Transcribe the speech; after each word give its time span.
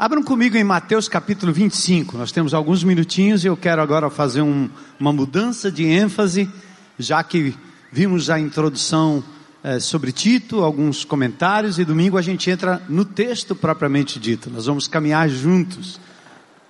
Abram 0.00 0.22
comigo 0.22 0.56
em 0.56 0.62
Mateus 0.62 1.08
capítulo 1.08 1.52
25. 1.52 2.16
Nós 2.16 2.30
temos 2.30 2.54
alguns 2.54 2.84
minutinhos 2.84 3.42
e 3.42 3.48
eu 3.48 3.56
quero 3.56 3.82
agora 3.82 4.08
fazer 4.08 4.42
um, 4.42 4.70
uma 5.00 5.12
mudança 5.12 5.72
de 5.72 5.84
ênfase, 5.86 6.48
já 6.96 7.20
que 7.24 7.52
vimos 7.90 8.30
a 8.30 8.38
introdução 8.38 9.24
é, 9.60 9.80
sobre 9.80 10.12
Tito, 10.12 10.62
alguns 10.62 11.04
comentários, 11.04 11.80
e 11.80 11.84
domingo 11.84 12.16
a 12.16 12.22
gente 12.22 12.48
entra 12.48 12.80
no 12.88 13.04
texto 13.04 13.56
propriamente 13.56 14.20
dito. 14.20 14.48
Nós 14.48 14.66
vamos 14.66 14.86
caminhar 14.86 15.28
juntos. 15.28 15.98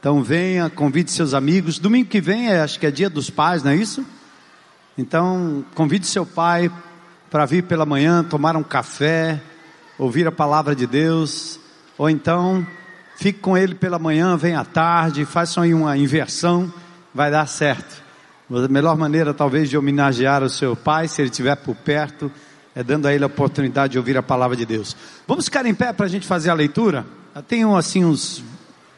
Então 0.01 0.23
venha, 0.23 0.71
convide 0.71 1.11
seus 1.11 1.35
amigos. 1.35 1.79
Domingo 1.79 2.09
que 2.09 2.23
vem 2.23 2.49
é, 2.49 2.63
acho 2.63 2.81
que 2.81 2.87
é 2.87 2.91
dia 2.91 3.11
dos 3.11 3.29
pais, 3.29 3.63
não 3.63 3.73
é 3.73 3.77
isso? 3.77 4.07
Então 4.97 5.63
convide 5.75 6.07
seu 6.07 6.25
pai 6.25 6.73
para 7.31 7.45
vir 7.45 7.65
pela 7.65 7.85
manhã, 7.85 8.25
tomar 8.25 8.57
um 8.57 8.63
café, 8.63 9.39
ouvir 9.99 10.27
a 10.27 10.33
palavra 10.33 10.75
de 10.75 10.87
Deus, 10.87 11.61
ou 11.99 12.09
então 12.09 12.67
fique 13.19 13.41
com 13.41 13.59
ele 13.59 13.75
pela 13.75 13.99
manhã, 13.99 14.37
vem 14.37 14.55
à 14.55 14.65
tarde, 14.65 15.25
façam 15.25 15.65
aí 15.65 15.75
uma 15.75 15.99
inversão, 15.99 16.73
vai 17.13 17.33
dar 17.33 17.47
certo. 17.49 18.01
A 18.49 18.69
melhor 18.69 18.97
maneira 18.97 19.35
talvez 19.35 19.69
de 19.69 19.77
homenagear 19.77 20.45
o 20.45 20.49
seu 20.49 20.77
pai, 20.77 21.09
se 21.09 21.21
ele 21.21 21.29
estiver 21.29 21.57
por 21.57 21.75
perto, 21.75 22.31
é 22.77 22.83
dando 22.83 23.09
a 23.09 23.13
ele 23.13 23.25
a 23.25 23.27
oportunidade 23.27 23.93
de 23.93 23.99
ouvir 23.99 24.17
a 24.17 24.23
palavra 24.23 24.57
de 24.57 24.65
Deus. 24.65 24.97
Vamos 25.27 25.47
ficar 25.47 25.67
em 25.67 25.75
pé 25.75 25.93
para 25.93 26.07
a 26.07 26.09
gente 26.09 26.29
fazer 26.29 26.49
a 26.49 26.55
leitura? 26.55 27.05
Tenho 27.49 27.77
assim 27.77 28.05
uns 28.05 28.41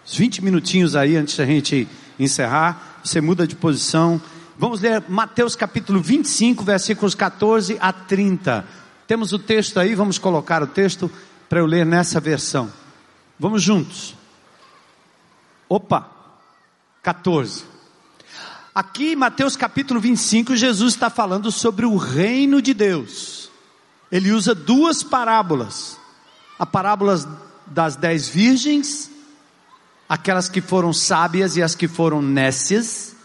20 0.07 0.45
minutinhos 0.45 0.95
aí 0.95 1.17
antes 1.17 1.39
da 1.39 1.47
gente 1.47 1.89
encerrar. 2.19 3.01
Você 3.03 3.23
muda 3.23 3.47
de 3.47 3.57
posição. 3.57 4.21
Vamos 4.59 4.83
ler 4.83 5.03
Mateus 5.09 5.57
capítulo 5.57 5.99
25, 5.99 6.63
versículos 6.63 7.15
14 7.15 7.79
a 7.81 7.91
30. 7.91 8.67
Temos 9.07 9.33
o 9.33 9.39
texto 9.39 9.81
aí, 9.81 9.95
vamos 9.95 10.19
colocar 10.19 10.63
o 10.63 10.67
texto 10.67 11.11
para 11.49 11.61
eu 11.61 11.67
ler 11.67 11.87
nessa 11.87 12.21
versão. 12.21 12.80
Vamos 13.41 13.63
juntos. 13.63 14.15
Opa, 15.67 16.11
14. 17.03 17.65
Aqui, 18.75 19.17
Mateus 19.17 19.57
capítulo 19.57 19.99
25, 19.99 20.55
Jesus 20.55 20.93
está 20.93 21.09
falando 21.09 21.51
sobre 21.51 21.87
o 21.87 21.97
reino 21.97 22.61
de 22.61 22.75
Deus. 22.75 23.51
Ele 24.13 24.31
usa 24.31 24.55
duas 24.55 25.03
parábolas: 25.03 25.99
a 26.59 26.67
parábola 26.67 27.17
das 27.65 27.97
dez 27.97 28.29
virgens, 28.29 29.11
aquelas 30.07 30.51
que 30.51 30.61
foram 30.61 30.93
sábias 30.93 31.57
e 31.57 31.63
as 31.63 31.75
que 31.75 31.89
foram 31.89 32.21
nécias, 32.21 33.17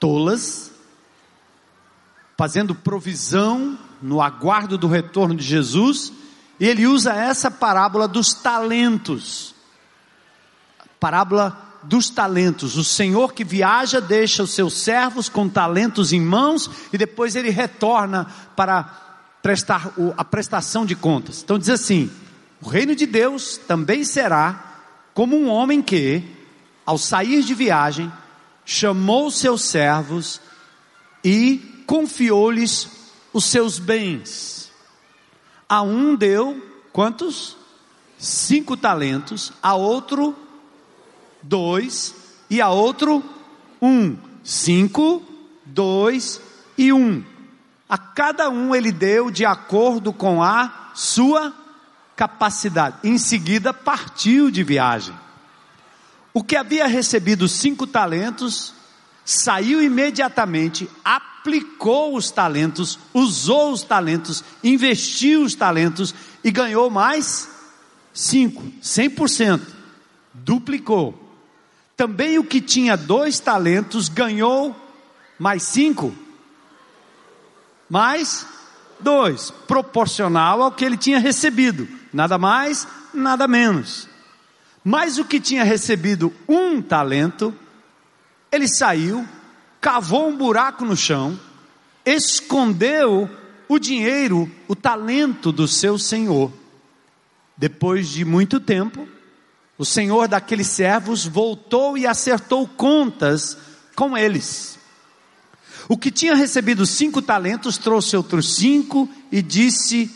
tolas, 0.00 0.72
fazendo 2.36 2.74
provisão 2.74 3.78
no 4.02 4.20
aguardo 4.20 4.76
do 4.76 4.88
retorno 4.88 5.36
de 5.36 5.44
Jesus, 5.44 6.12
e 6.60 6.68
ele 6.68 6.86
usa 6.86 7.14
essa 7.14 7.50
parábola 7.50 8.06
dos 8.06 8.34
talentos. 8.34 9.54
Parábola 11.00 11.70
dos 11.82 12.10
talentos. 12.10 12.76
O 12.76 12.84
Senhor 12.84 13.32
que 13.32 13.42
viaja 13.42 13.98
deixa 13.98 14.42
os 14.42 14.50
seus 14.52 14.74
servos 14.74 15.30
com 15.30 15.48
talentos 15.48 16.12
em 16.12 16.20
mãos 16.20 16.70
e 16.92 16.98
depois 16.98 17.34
ele 17.34 17.48
retorna 17.48 18.26
para 18.54 18.82
prestar 19.42 19.90
a 20.18 20.22
prestação 20.22 20.84
de 20.84 20.94
contas. 20.94 21.42
Então 21.42 21.58
diz 21.58 21.70
assim: 21.70 22.10
o 22.60 22.68
reino 22.68 22.94
de 22.94 23.06
Deus 23.06 23.56
também 23.56 24.04
será 24.04 24.66
como 25.14 25.36
um 25.36 25.48
homem 25.48 25.80
que, 25.80 26.22
ao 26.84 26.98
sair 26.98 27.42
de 27.42 27.54
viagem, 27.54 28.12
chamou 28.66 29.30
seus 29.30 29.62
servos 29.62 30.42
e 31.24 31.82
confiou-lhes 31.86 32.88
os 33.32 33.46
seus 33.46 33.78
bens. 33.78 34.59
A 35.70 35.82
um 35.82 36.16
deu 36.16 36.60
quantos? 36.92 37.56
Cinco 38.18 38.76
talentos, 38.76 39.52
a 39.62 39.76
outro 39.76 40.36
dois 41.40 42.12
e 42.50 42.60
a 42.60 42.68
outro 42.70 43.24
um. 43.80 44.16
Cinco, 44.42 45.22
dois 45.64 46.40
e 46.76 46.92
um. 46.92 47.24
A 47.88 47.96
cada 47.96 48.50
um 48.50 48.74
ele 48.74 48.90
deu 48.90 49.30
de 49.30 49.46
acordo 49.46 50.12
com 50.12 50.42
a 50.42 50.90
sua 50.92 51.54
capacidade. 52.16 52.96
Em 53.04 53.16
seguida 53.16 53.72
partiu 53.72 54.50
de 54.50 54.64
viagem. 54.64 55.14
O 56.34 56.42
que 56.42 56.56
havia 56.56 56.88
recebido 56.88 57.46
cinco 57.46 57.86
talentos 57.86 58.74
saiu 59.24 59.80
imediatamente, 59.80 60.90
aplicou 61.40 62.14
os 62.14 62.30
talentos, 62.30 62.98
usou 63.14 63.72
os 63.72 63.82
talentos, 63.82 64.44
investiu 64.62 65.42
os 65.42 65.54
talentos 65.54 66.14
e 66.44 66.50
ganhou 66.50 66.90
mais 66.90 67.48
cinco, 68.12 68.62
cem 68.82 69.08
por 69.08 69.28
cento, 69.28 69.66
duplicou. 70.34 71.18
Também 71.96 72.38
o 72.38 72.44
que 72.44 72.60
tinha 72.60 72.96
dois 72.96 73.40
talentos 73.40 74.08
ganhou 74.08 74.76
mais 75.38 75.62
cinco, 75.62 76.14
mais 77.88 78.46
dois, 79.00 79.50
proporcional 79.66 80.62
ao 80.62 80.72
que 80.72 80.84
ele 80.84 80.96
tinha 80.96 81.18
recebido, 81.18 81.88
nada 82.12 82.36
mais, 82.36 82.86
nada 83.14 83.48
menos. 83.48 84.08
Mas 84.84 85.18
o 85.18 85.24
que 85.24 85.40
tinha 85.40 85.64
recebido 85.64 86.32
um 86.46 86.82
talento, 86.82 87.54
ele 88.52 88.68
saiu, 88.68 89.26
cavou 89.80 90.28
um 90.28 90.36
buraco 90.36 90.84
no 90.84 90.96
chão, 90.96 91.38
escondeu 92.04 93.28
o 93.68 93.78
dinheiro, 93.78 94.50
o 94.68 94.74
talento 94.74 95.50
do 95.50 95.66
seu 95.66 95.98
senhor. 95.98 96.52
Depois 97.56 98.08
de 98.08 98.24
muito 98.24 98.58
tempo, 98.58 99.08
o 99.78 99.84
senhor 99.84 100.28
daqueles 100.28 100.66
servos 100.66 101.24
voltou 101.24 101.96
e 101.96 102.06
acertou 102.06 102.66
contas 102.66 103.56
com 103.94 104.16
eles. 104.16 104.78
O 105.88 105.96
que 105.96 106.10
tinha 106.10 106.34
recebido 106.34 106.86
cinco 106.86 107.20
talentos 107.20 107.76
trouxe 107.76 108.16
outros 108.16 108.54
cinco 108.54 109.08
e 109.32 109.42
disse 109.42 110.10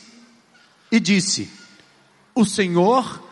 e 0.91 1.01
disse: 1.01 1.51
O 2.35 2.45
Senhor 2.45 3.23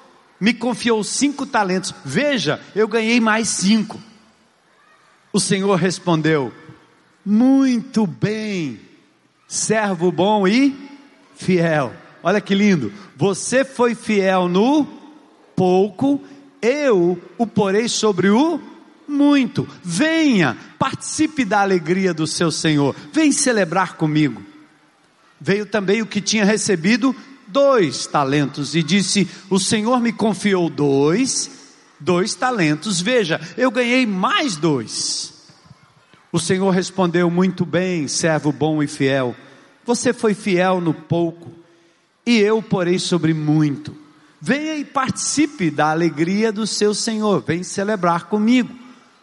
me 0.40 0.52
confiou 0.52 1.04
cinco 1.04 1.46
talentos. 1.46 1.94
Veja, 2.04 2.60
eu 2.74 2.88
ganhei 2.88 3.20
mais 3.20 3.48
cinco. 3.48 4.00
O 5.32 5.40
Senhor 5.40 5.76
respondeu: 5.76 6.52
Muito 7.24 8.06
bem, 8.06 8.78
servo 9.48 10.12
bom 10.12 10.46
e 10.46 10.76
fiel. 11.34 11.94
Olha 12.22 12.40
que 12.40 12.54
lindo. 12.54 12.92
Você 13.16 13.64
foi 13.64 13.94
fiel 13.94 14.48
no 14.48 14.86
pouco, 15.56 16.20
eu 16.60 17.20
o 17.38 17.46
porei 17.46 17.88
sobre 17.88 18.28
o 18.28 18.60
muito. 19.08 19.68
Venha, 19.82 20.56
participe 20.78 21.44
da 21.44 21.60
alegria 21.60 22.14
do 22.14 22.26
seu 22.26 22.50
Senhor. 22.50 22.94
Vem 23.12 23.32
celebrar 23.32 23.96
comigo. 23.96 24.42
Veio 25.40 25.66
também 25.66 26.02
o 26.02 26.06
que 26.06 26.20
tinha 26.20 26.44
recebido 26.44 27.14
dois 27.48 28.06
talentos 28.06 28.74
e 28.74 28.82
disse: 28.82 29.28
O 29.50 29.58
Senhor 29.58 30.00
me 30.00 30.12
confiou 30.12 30.70
dois 30.70 31.61
dois 32.02 32.34
talentos. 32.34 33.00
Veja, 33.00 33.40
eu 33.56 33.70
ganhei 33.70 34.04
mais 34.04 34.56
dois. 34.56 35.32
O 36.32 36.40
Senhor 36.40 36.70
respondeu: 36.70 37.30
Muito 37.30 37.64
bem, 37.64 38.08
servo 38.08 38.52
bom 38.52 38.82
e 38.82 38.86
fiel. 38.86 39.36
Você 39.84 40.12
foi 40.12 40.34
fiel 40.34 40.80
no 40.80 40.94
pouco, 40.94 41.50
e 42.24 42.38
eu 42.38 42.62
porei 42.62 42.98
sobre 42.98 43.34
muito. 43.34 43.96
Venha 44.40 44.74
e 44.74 44.84
participe 44.84 45.70
da 45.70 45.90
alegria 45.90 46.50
do 46.50 46.66
seu 46.66 46.94
Senhor. 46.94 47.42
Vem 47.42 47.62
celebrar 47.62 48.24
comigo. 48.24 48.74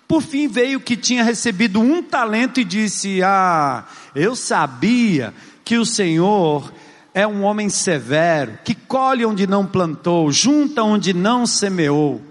Por 0.08 0.22
fim 0.22 0.48
veio 0.48 0.80
que 0.80 0.96
tinha 0.96 1.24
recebido 1.24 1.80
um 1.80 2.02
talento 2.02 2.60
e 2.60 2.64
disse: 2.64 3.22
Ah, 3.24 3.86
eu 4.16 4.36
sabia 4.36 5.34
que 5.64 5.78
o 5.78 5.86
Senhor 5.86 6.72
é 7.14 7.28
um 7.28 7.44
homem 7.44 7.70
severo, 7.70 8.58
que 8.64 8.74
colhe 8.74 9.26
onde 9.26 9.46
não 9.46 9.66
plantou, 9.66 10.32
junta 10.32 10.84
onde 10.84 11.14
não 11.14 11.46
semeou. 11.46 12.29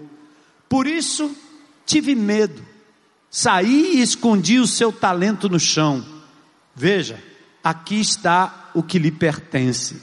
Por 0.69 0.85
isso 0.85 1.35
tive 1.83 2.13
medo, 2.13 2.63
saí 3.29 3.95
e 3.95 4.01
escondi 4.01 4.59
o 4.59 4.67
seu 4.67 4.91
talento 4.91 5.49
no 5.49 5.59
chão. 5.59 6.05
Veja, 6.75 7.21
aqui 7.63 7.99
está 7.99 8.69
o 8.75 8.83
que 8.83 8.99
lhe 8.99 9.11
pertence. 9.11 9.99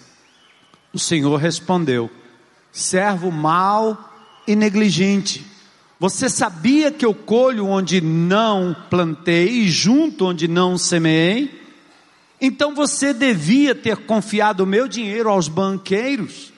O 0.93 0.99
Senhor 0.99 1.37
respondeu: 1.37 2.11
servo 2.73 3.31
mau 3.31 4.13
e 4.47 4.57
negligente. 4.57 5.47
Você 5.99 6.29
sabia 6.29 6.91
que 6.91 7.07
eu 7.07 7.15
colho 7.15 7.67
onde 7.67 8.01
não 8.01 8.77
plantei 8.91 9.49
e 9.49 9.69
junto 9.69 10.27
onde 10.27 10.47
não 10.47 10.77
semeei? 10.77 11.63
Então 12.41 12.75
você 12.75 13.15
devia 13.15 13.75
ter 13.75 13.97
confiado 13.99 14.61
o 14.61 14.67
meu 14.67 14.87
dinheiro 14.87 15.31
aos 15.31 15.49
banqueiros 15.49 16.53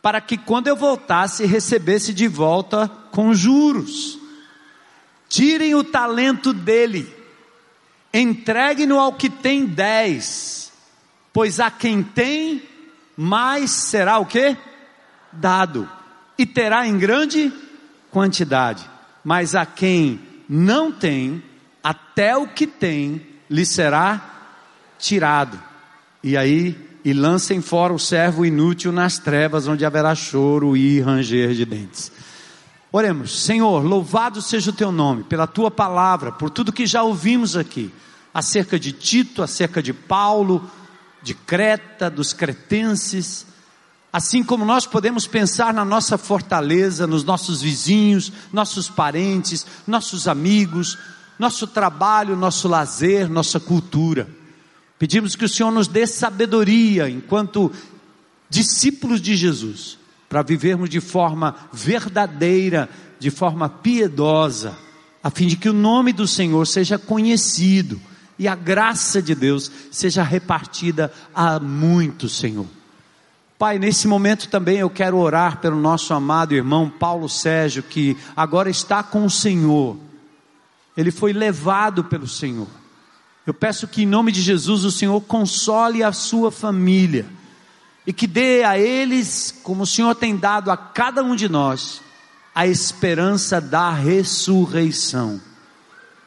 para 0.00 0.20
que 0.20 0.38
quando 0.38 0.68
eu 0.68 0.76
voltasse 0.76 1.44
recebesse 1.44 2.14
de 2.14 2.26
volta 2.26 2.90
com 3.10 3.34
juros. 3.34 4.18
Tirem 5.28 5.74
o 5.74 5.84
talento 5.84 6.52
dele, 6.52 7.08
entregue-no 8.12 8.98
ao 8.98 9.12
que 9.12 9.30
tem 9.30 9.64
dez, 9.64 10.72
pois 11.32 11.60
a 11.60 11.70
quem 11.70 12.02
tem, 12.02 12.62
mais 13.16 13.70
será 13.70 14.18
o 14.18 14.26
que? 14.26 14.56
Dado, 15.32 15.88
e 16.36 16.44
terá 16.44 16.86
em 16.86 16.98
grande 16.98 17.52
quantidade, 18.10 18.88
mas 19.24 19.54
a 19.54 19.64
quem 19.64 20.20
não 20.48 20.90
tem, 20.90 21.40
até 21.82 22.36
o 22.36 22.48
que 22.48 22.66
tem 22.66 23.24
lhe 23.48 23.64
será 23.64 24.56
tirado. 24.98 25.60
E 26.22 26.36
aí, 26.36 26.76
e 27.04 27.12
lancem 27.12 27.60
fora 27.60 27.92
o 27.92 27.98
servo 27.98 28.44
inútil 28.44 28.92
nas 28.92 29.18
trevas, 29.18 29.66
onde 29.66 29.84
haverá 29.84 30.14
choro 30.14 30.76
e 30.76 31.00
ranger 31.00 31.52
de 31.52 31.64
dentes. 31.64 32.12
Oremos, 32.92 33.44
Senhor, 33.44 33.84
louvado 33.84 34.42
seja 34.42 34.70
o 34.70 34.74
teu 34.74 34.90
nome, 34.90 35.22
pela 35.22 35.46
tua 35.46 35.70
palavra, 35.70 36.32
por 36.32 36.50
tudo 36.50 36.72
que 36.72 36.86
já 36.86 37.02
ouvimos 37.04 37.56
aqui, 37.56 37.92
acerca 38.34 38.80
de 38.80 38.90
Tito, 38.92 39.42
acerca 39.42 39.80
de 39.80 39.92
Paulo, 39.92 40.68
de 41.22 41.34
Creta, 41.34 42.10
dos 42.10 42.32
cretenses, 42.32 43.46
assim 44.12 44.42
como 44.42 44.64
nós 44.64 44.86
podemos 44.86 45.26
pensar 45.26 45.72
na 45.72 45.84
nossa 45.84 46.18
fortaleza, 46.18 47.06
nos 47.06 47.22
nossos 47.22 47.62
vizinhos, 47.62 48.32
nossos 48.52 48.88
parentes, 48.88 49.64
nossos 49.86 50.26
amigos, 50.26 50.98
nosso 51.38 51.68
trabalho, 51.68 52.34
nosso 52.34 52.66
lazer, 52.66 53.28
nossa 53.28 53.60
cultura. 53.60 54.28
Pedimos 54.98 55.36
que 55.36 55.44
o 55.44 55.48
Senhor 55.48 55.70
nos 55.70 55.86
dê 55.86 56.06
sabedoria 56.08 57.08
enquanto 57.08 57.72
discípulos 58.48 59.20
de 59.20 59.36
Jesus, 59.36 59.96
para 60.30 60.42
vivermos 60.42 60.88
de 60.88 61.00
forma 61.00 61.56
verdadeira, 61.72 62.88
de 63.18 63.32
forma 63.32 63.68
piedosa, 63.68 64.78
a 65.20 65.28
fim 65.28 65.48
de 65.48 65.56
que 65.56 65.68
o 65.68 65.72
nome 65.72 66.12
do 66.12 66.24
Senhor 66.24 66.64
seja 66.68 66.96
conhecido 66.96 68.00
e 68.38 68.46
a 68.46 68.54
graça 68.54 69.20
de 69.20 69.34
Deus 69.34 69.70
seja 69.90 70.22
repartida 70.22 71.12
a 71.34 71.58
muitos, 71.58 72.38
Senhor. 72.38 72.66
Pai, 73.58 73.80
nesse 73.80 74.06
momento 74.06 74.48
também 74.48 74.78
eu 74.78 74.88
quero 74.88 75.18
orar 75.18 75.58
pelo 75.58 75.76
nosso 75.76 76.14
amado 76.14 76.54
irmão 76.54 76.88
Paulo 76.88 77.28
Sérgio, 77.28 77.82
que 77.82 78.16
agora 78.36 78.70
está 78.70 79.02
com 79.02 79.24
o 79.24 79.30
Senhor. 79.30 79.98
Ele 80.96 81.10
foi 81.10 81.32
levado 81.32 82.04
pelo 82.04 82.28
Senhor. 82.28 82.68
Eu 83.44 83.52
peço 83.52 83.88
que 83.88 84.04
em 84.04 84.06
nome 84.06 84.30
de 84.30 84.40
Jesus 84.40 84.84
o 84.84 84.92
Senhor 84.92 85.20
console 85.22 86.04
a 86.04 86.12
sua 86.12 86.52
família 86.52 87.39
e 88.10 88.12
que 88.12 88.26
dê 88.26 88.64
a 88.64 88.76
eles, 88.76 89.54
como 89.62 89.84
o 89.84 89.86
Senhor 89.86 90.14
tem 90.16 90.36
dado 90.36 90.70
a 90.70 90.76
cada 90.76 91.22
um 91.22 91.36
de 91.36 91.48
nós, 91.48 92.02
a 92.52 92.66
esperança 92.66 93.60
da 93.60 93.90
ressurreição. 93.90 95.40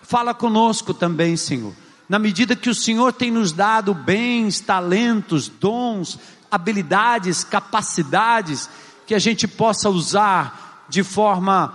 Fala 0.02 0.34
conosco 0.34 0.94
também, 0.94 1.36
Senhor 1.36 1.74
na 2.08 2.20
medida 2.20 2.56
que 2.56 2.70
o 2.70 2.76
Senhor 2.76 3.12
tem 3.12 3.32
nos 3.32 3.52
dado 3.52 3.94
bens, 3.94 4.60
talentos, 4.60 5.48
dons, 5.48 6.20
habilidades, 6.52 7.44
capacidades, 7.44 8.70
que 9.08 9.16
a 9.16 9.20
gente 9.20 9.48
possa 9.48 9.90
usar 9.90 10.86
de 10.88 11.02
forma 11.02 11.74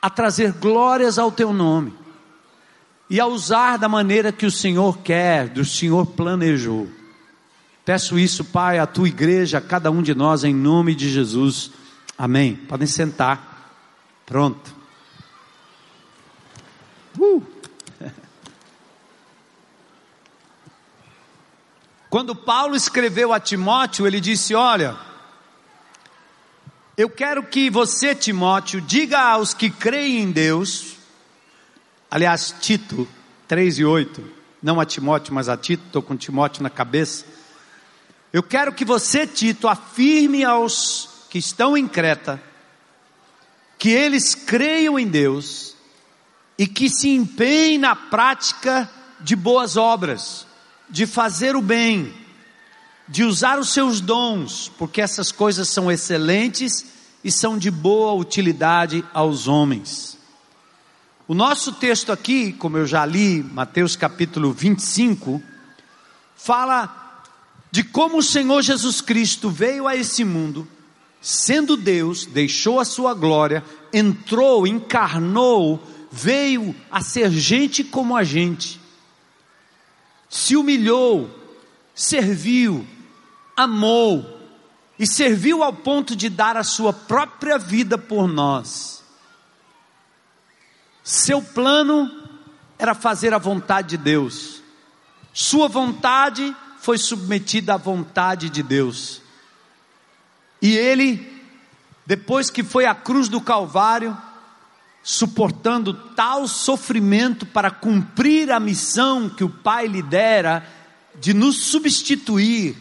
a 0.00 0.10
trazer 0.10 0.52
glórias 0.52 1.18
ao 1.18 1.32
teu 1.32 1.52
nome 1.52 1.94
e 3.08 3.18
a 3.20 3.26
usar 3.26 3.78
da 3.78 3.88
maneira 3.88 4.32
que 4.32 4.44
o 4.44 4.50
Senhor 4.50 4.98
quer, 4.98 5.48
do 5.48 5.64
Senhor 5.64 6.04
planejou. 6.06 6.88
Peço 7.84 8.16
isso, 8.18 8.44
Pai, 8.44 8.78
à 8.78 8.86
tua 8.86 9.08
igreja, 9.08 9.58
a 9.58 9.60
cada 9.60 9.90
um 9.90 10.02
de 10.02 10.14
nós, 10.14 10.44
em 10.44 10.54
nome 10.54 10.94
de 10.94 11.10
Jesus. 11.10 11.72
Amém. 12.16 12.54
Podem 12.54 12.86
sentar. 12.86 13.72
Pronto. 14.24 14.72
Uh. 17.18 17.42
Quando 22.08 22.36
Paulo 22.36 22.76
escreveu 22.76 23.32
a 23.32 23.40
Timóteo, 23.40 24.06
ele 24.06 24.20
disse: 24.20 24.54
Olha, 24.54 24.96
eu 26.96 27.10
quero 27.10 27.42
que 27.42 27.68
você, 27.68 28.14
Timóteo, 28.14 28.80
diga 28.80 29.18
aos 29.18 29.52
que 29.52 29.68
creem 29.68 30.20
em 30.20 30.30
Deus, 30.30 30.98
aliás, 32.08 32.54
Tito 32.60 33.08
3 33.48 33.80
e 33.80 33.84
8, 33.84 34.24
não 34.62 34.78
a 34.78 34.84
Timóteo, 34.84 35.34
mas 35.34 35.48
a 35.48 35.56
Tito, 35.56 35.82
estou 35.86 36.00
com 36.00 36.16
Timóteo 36.16 36.62
na 36.62 36.70
cabeça. 36.70 37.41
Eu 38.32 38.42
quero 38.42 38.72
que 38.72 38.84
você, 38.84 39.26
Tito, 39.26 39.68
afirme 39.68 40.42
aos 40.42 41.26
que 41.28 41.38
estão 41.38 41.76
em 41.76 41.86
Creta, 41.86 42.42
que 43.78 43.90
eles 43.90 44.34
creiam 44.34 44.98
em 44.98 45.06
Deus 45.06 45.76
e 46.56 46.66
que 46.66 46.88
se 46.88 47.10
empenhem 47.10 47.76
na 47.76 47.94
prática 47.94 48.90
de 49.20 49.36
boas 49.36 49.76
obras 49.76 50.46
de 50.88 51.06
fazer 51.06 51.56
o 51.56 51.62
bem, 51.62 52.12
de 53.08 53.24
usar 53.24 53.58
os 53.58 53.70
seus 53.70 54.00
dons, 54.00 54.70
porque 54.78 55.00
essas 55.00 55.30
coisas 55.32 55.68
são 55.68 55.90
excelentes 55.90 56.86
e 57.24 57.30
são 57.30 57.58
de 57.58 57.70
boa 57.70 58.12
utilidade 58.14 59.04
aos 59.12 59.46
homens. 59.46 60.18
O 61.28 61.34
nosso 61.34 61.72
texto 61.72 62.12
aqui, 62.12 62.52
como 62.52 62.78
eu 62.78 62.86
já 62.86 63.04
li, 63.04 63.42
Mateus 63.42 63.94
capítulo 63.94 64.52
25, 64.52 65.42
fala 66.36 67.01
de 67.72 67.82
como 67.82 68.18
o 68.18 68.22
Senhor 68.22 68.62
Jesus 68.62 69.00
Cristo 69.00 69.50
veio 69.50 69.88
a 69.88 69.96
esse 69.96 70.22
mundo, 70.22 70.68
sendo 71.20 71.76
Deus, 71.76 72.24
deixou 72.24 72.78
a 72.78 72.84
sua 72.84 73.14
glória, 73.14 73.64
entrou, 73.92 74.64
encarnou, 74.64 75.82
veio 76.10 76.76
a 76.90 77.00
ser 77.00 77.30
gente 77.30 77.82
como 77.82 78.16
a 78.16 78.22
gente 78.22 78.80
se 80.32 80.56
humilhou, 80.56 81.28
serviu, 81.94 82.86
amou 83.54 84.40
e 84.98 85.06
serviu 85.06 85.62
ao 85.62 85.74
ponto 85.74 86.16
de 86.16 86.30
dar 86.30 86.56
a 86.56 86.64
sua 86.64 86.90
própria 86.90 87.58
vida 87.58 87.98
por 87.98 88.26
nós. 88.26 89.04
Seu 91.04 91.42
plano 91.42 92.10
era 92.78 92.94
fazer 92.94 93.34
a 93.34 93.38
vontade 93.38 93.90
de 93.90 93.98
Deus. 93.98 94.62
Sua 95.34 95.68
vontade 95.68 96.56
foi 96.82 96.98
submetida 96.98 97.74
à 97.74 97.76
vontade 97.76 98.50
de 98.50 98.60
Deus. 98.60 99.22
E 100.60 100.76
ele, 100.76 101.24
depois 102.04 102.50
que 102.50 102.64
foi 102.64 102.86
à 102.86 102.92
cruz 102.94 103.28
do 103.28 103.40
Calvário, 103.40 104.18
suportando 105.00 105.94
tal 105.94 106.48
sofrimento 106.48 107.46
para 107.46 107.70
cumprir 107.70 108.50
a 108.50 108.58
missão 108.58 109.30
que 109.30 109.44
o 109.44 109.48
Pai 109.48 109.86
lhe 109.86 110.02
dera 110.02 110.66
de 111.20 111.32
nos 111.32 111.56
substituir, 111.56 112.76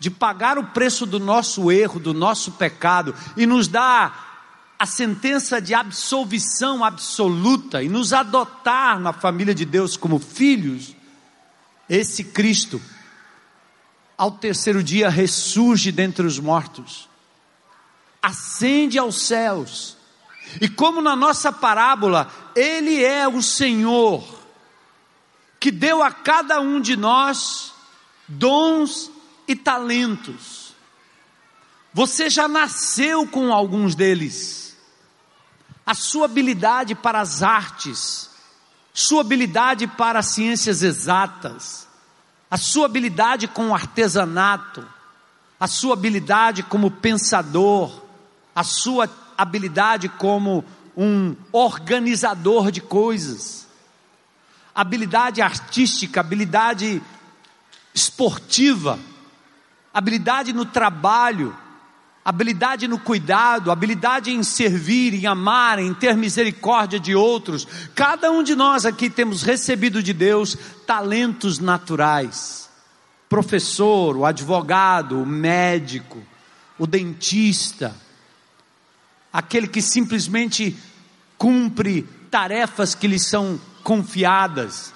de 0.00 0.10
pagar 0.10 0.58
o 0.58 0.64
preço 0.64 1.06
do 1.06 1.20
nosso 1.20 1.70
erro, 1.70 2.00
do 2.00 2.12
nosso 2.12 2.52
pecado 2.52 3.14
e 3.36 3.46
nos 3.46 3.68
dar 3.68 4.74
a 4.76 4.84
sentença 4.84 5.62
de 5.62 5.74
absolvição 5.74 6.82
absoluta 6.82 7.84
e 7.84 7.88
nos 7.88 8.12
adotar 8.12 8.98
na 8.98 9.12
família 9.12 9.54
de 9.54 9.64
Deus 9.64 9.96
como 9.96 10.18
filhos, 10.18 10.96
esse 11.88 12.24
Cristo, 12.24 12.82
ao 14.16 14.30
terceiro 14.30 14.82
dia, 14.82 15.08
ressurge 15.08 15.90
dentre 15.90 16.26
os 16.26 16.38
mortos, 16.38 17.08
ascende 18.22 18.98
aos 18.98 19.22
céus, 19.22 19.96
e 20.60 20.68
como 20.68 21.00
na 21.00 21.16
nossa 21.16 21.50
parábola, 21.52 22.30
Ele 22.54 23.02
é 23.02 23.26
o 23.26 23.42
Senhor, 23.42 24.22
que 25.58 25.70
deu 25.70 26.02
a 26.02 26.10
cada 26.10 26.60
um 26.60 26.80
de 26.80 26.96
nós 26.96 27.72
dons 28.28 29.10
e 29.46 29.56
talentos. 29.56 30.74
Você 31.92 32.28
já 32.28 32.48
nasceu 32.48 33.26
com 33.26 33.52
alguns 33.52 33.94
deles. 33.94 34.76
A 35.86 35.94
sua 35.94 36.24
habilidade 36.24 36.94
para 36.94 37.20
as 37.20 37.42
artes, 37.42 38.30
sua 38.92 39.20
habilidade 39.20 39.86
para 39.86 40.18
as 40.18 40.26
ciências 40.26 40.82
exatas, 40.82 41.83
a 42.54 42.56
sua 42.56 42.86
habilidade 42.86 43.48
com 43.48 43.70
o 43.70 43.74
artesanato, 43.74 44.86
a 45.58 45.66
sua 45.66 45.94
habilidade 45.94 46.62
como 46.62 46.88
pensador, 46.88 48.00
a 48.54 48.62
sua 48.62 49.10
habilidade 49.36 50.08
como 50.08 50.64
um 50.96 51.34
organizador 51.50 52.70
de 52.70 52.80
coisas, 52.80 53.66
habilidade 54.72 55.42
artística, 55.42 56.20
habilidade 56.20 57.02
esportiva, 57.92 59.00
habilidade 59.92 60.52
no 60.52 60.64
trabalho, 60.64 61.56
habilidade 62.24 62.88
no 62.88 62.98
cuidado, 62.98 63.70
habilidade 63.70 64.30
em 64.30 64.42
servir, 64.42 65.12
em 65.12 65.26
amar, 65.26 65.78
em 65.78 65.92
ter 65.92 66.16
misericórdia 66.16 66.98
de 66.98 67.14
outros. 67.14 67.68
Cada 67.94 68.30
um 68.30 68.42
de 68.42 68.54
nós 68.54 68.86
aqui 68.86 69.10
temos 69.10 69.42
recebido 69.42 70.02
de 70.02 70.14
Deus 70.14 70.56
talentos 70.86 71.58
naturais. 71.58 72.70
Professor, 73.28 74.16
o 74.16 74.24
advogado, 74.24 75.20
o 75.20 75.26
médico, 75.26 76.22
o 76.78 76.86
dentista, 76.86 77.94
aquele 79.30 79.68
que 79.68 79.82
simplesmente 79.82 80.76
cumpre 81.36 82.02
tarefas 82.30 82.94
que 82.94 83.06
lhe 83.06 83.18
são 83.18 83.60
confiadas. 83.82 84.93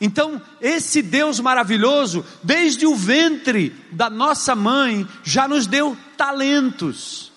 Então, 0.00 0.40
esse 0.60 1.00
Deus 1.00 1.40
maravilhoso, 1.40 2.24
desde 2.42 2.86
o 2.86 2.94
ventre 2.94 3.74
da 3.90 4.10
nossa 4.10 4.54
mãe, 4.54 5.06
já 5.24 5.48
nos 5.48 5.66
deu 5.66 5.96
talentos. 6.16 7.32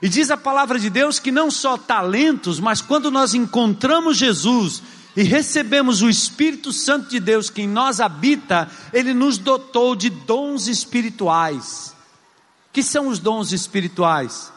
E 0.00 0.08
diz 0.08 0.30
a 0.30 0.36
palavra 0.36 0.78
de 0.78 0.88
Deus 0.88 1.18
que 1.18 1.32
não 1.32 1.50
só 1.50 1.76
talentos, 1.76 2.60
mas 2.60 2.80
quando 2.80 3.10
nós 3.10 3.34
encontramos 3.34 4.16
Jesus 4.16 4.82
e 5.16 5.24
recebemos 5.24 6.00
o 6.02 6.08
Espírito 6.08 6.72
Santo 6.72 7.10
de 7.10 7.18
Deus 7.18 7.50
que 7.50 7.62
em 7.62 7.68
nós 7.68 8.00
habita, 8.00 8.70
ele 8.92 9.12
nos 9.12 9.36
dotou 9.36 9.96
de 9.96 10.08
dons 10.08 10.68
espirituais. 10.68 11.92
Que 12.72 12.84
são 12.84 13.08
os 13.08 13.18
dons 13.18 13.50
espirituais? 13.50 14.52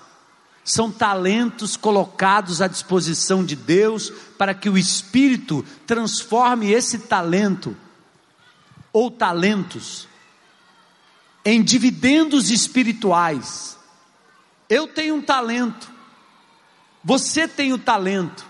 São 0.63 0.91
talentos 0.91 1.75
colocados 1.75 2.61
à 2.61 2.67
disposição 2.67 3.43
de 3.43 3.55
Deus 3.55 4.11
para 4.37 4.53
que 4.53 4.69
o 4.69 4.77
Espírito 4.77 5.65
transforme 5.87 6.71
esse 6.71 6.99
talento 6.99 7.75
ou 8.93 9.09
talentos 9.09 10.07
em 11.43 11.63
dividendos 11.63 12.51
espirituais. 12.51 13.77
Eu 14.69 14.87
tenho 14.87 15.15
um 15.15 15.21
talento, 15.21 15.89
você 17.03 17.47
tem 17.47 17.73
o 17.73 17.77
talento, 17.77 18.45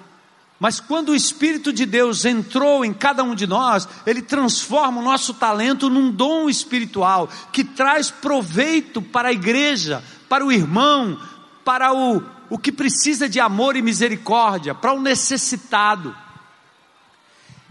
mas 0.60 0.80
quando 0.80 1.10
o 1.10 1.16
Espírito 1.16 1.74
de 1.74 1.86
Deus 1.86 2.26
entrou 2.26 2.86
em 2.86 2.94
cada 2.94 3.24
um 3.24 3.34
de 3.34 3.48
nós, 3.48 3.88
ele 4.06 4.22
transforma 4.22 5.02
o 5.02 5.04
nosso 5.04 5.34
talento 5.34 5.90
num 5.90 6.12
dom 6.12 6.48
espiritual 6.50 7.28
que 7.52 7.64
traz 7.64 8.12
proveito 8.12 9.02
para 9.02 9.30
a 9.30 9.34
igreja, 9.34 10.04
para 10.30 10.46
o 10.46 10.52
irmão, 10.52 11.20
para 11.64 11.94
o, 11.94 12.24
o 12.50 12.58
que 12.58 12.72
precisa 12.72 13.30
de 13.30 13.40
amor 13.40 13.76
e 13.76 13.82
misericórdia, 13.82 14.74
para 14.74 14.94
o 14.94 15.02
necessitado. 15.02 16.16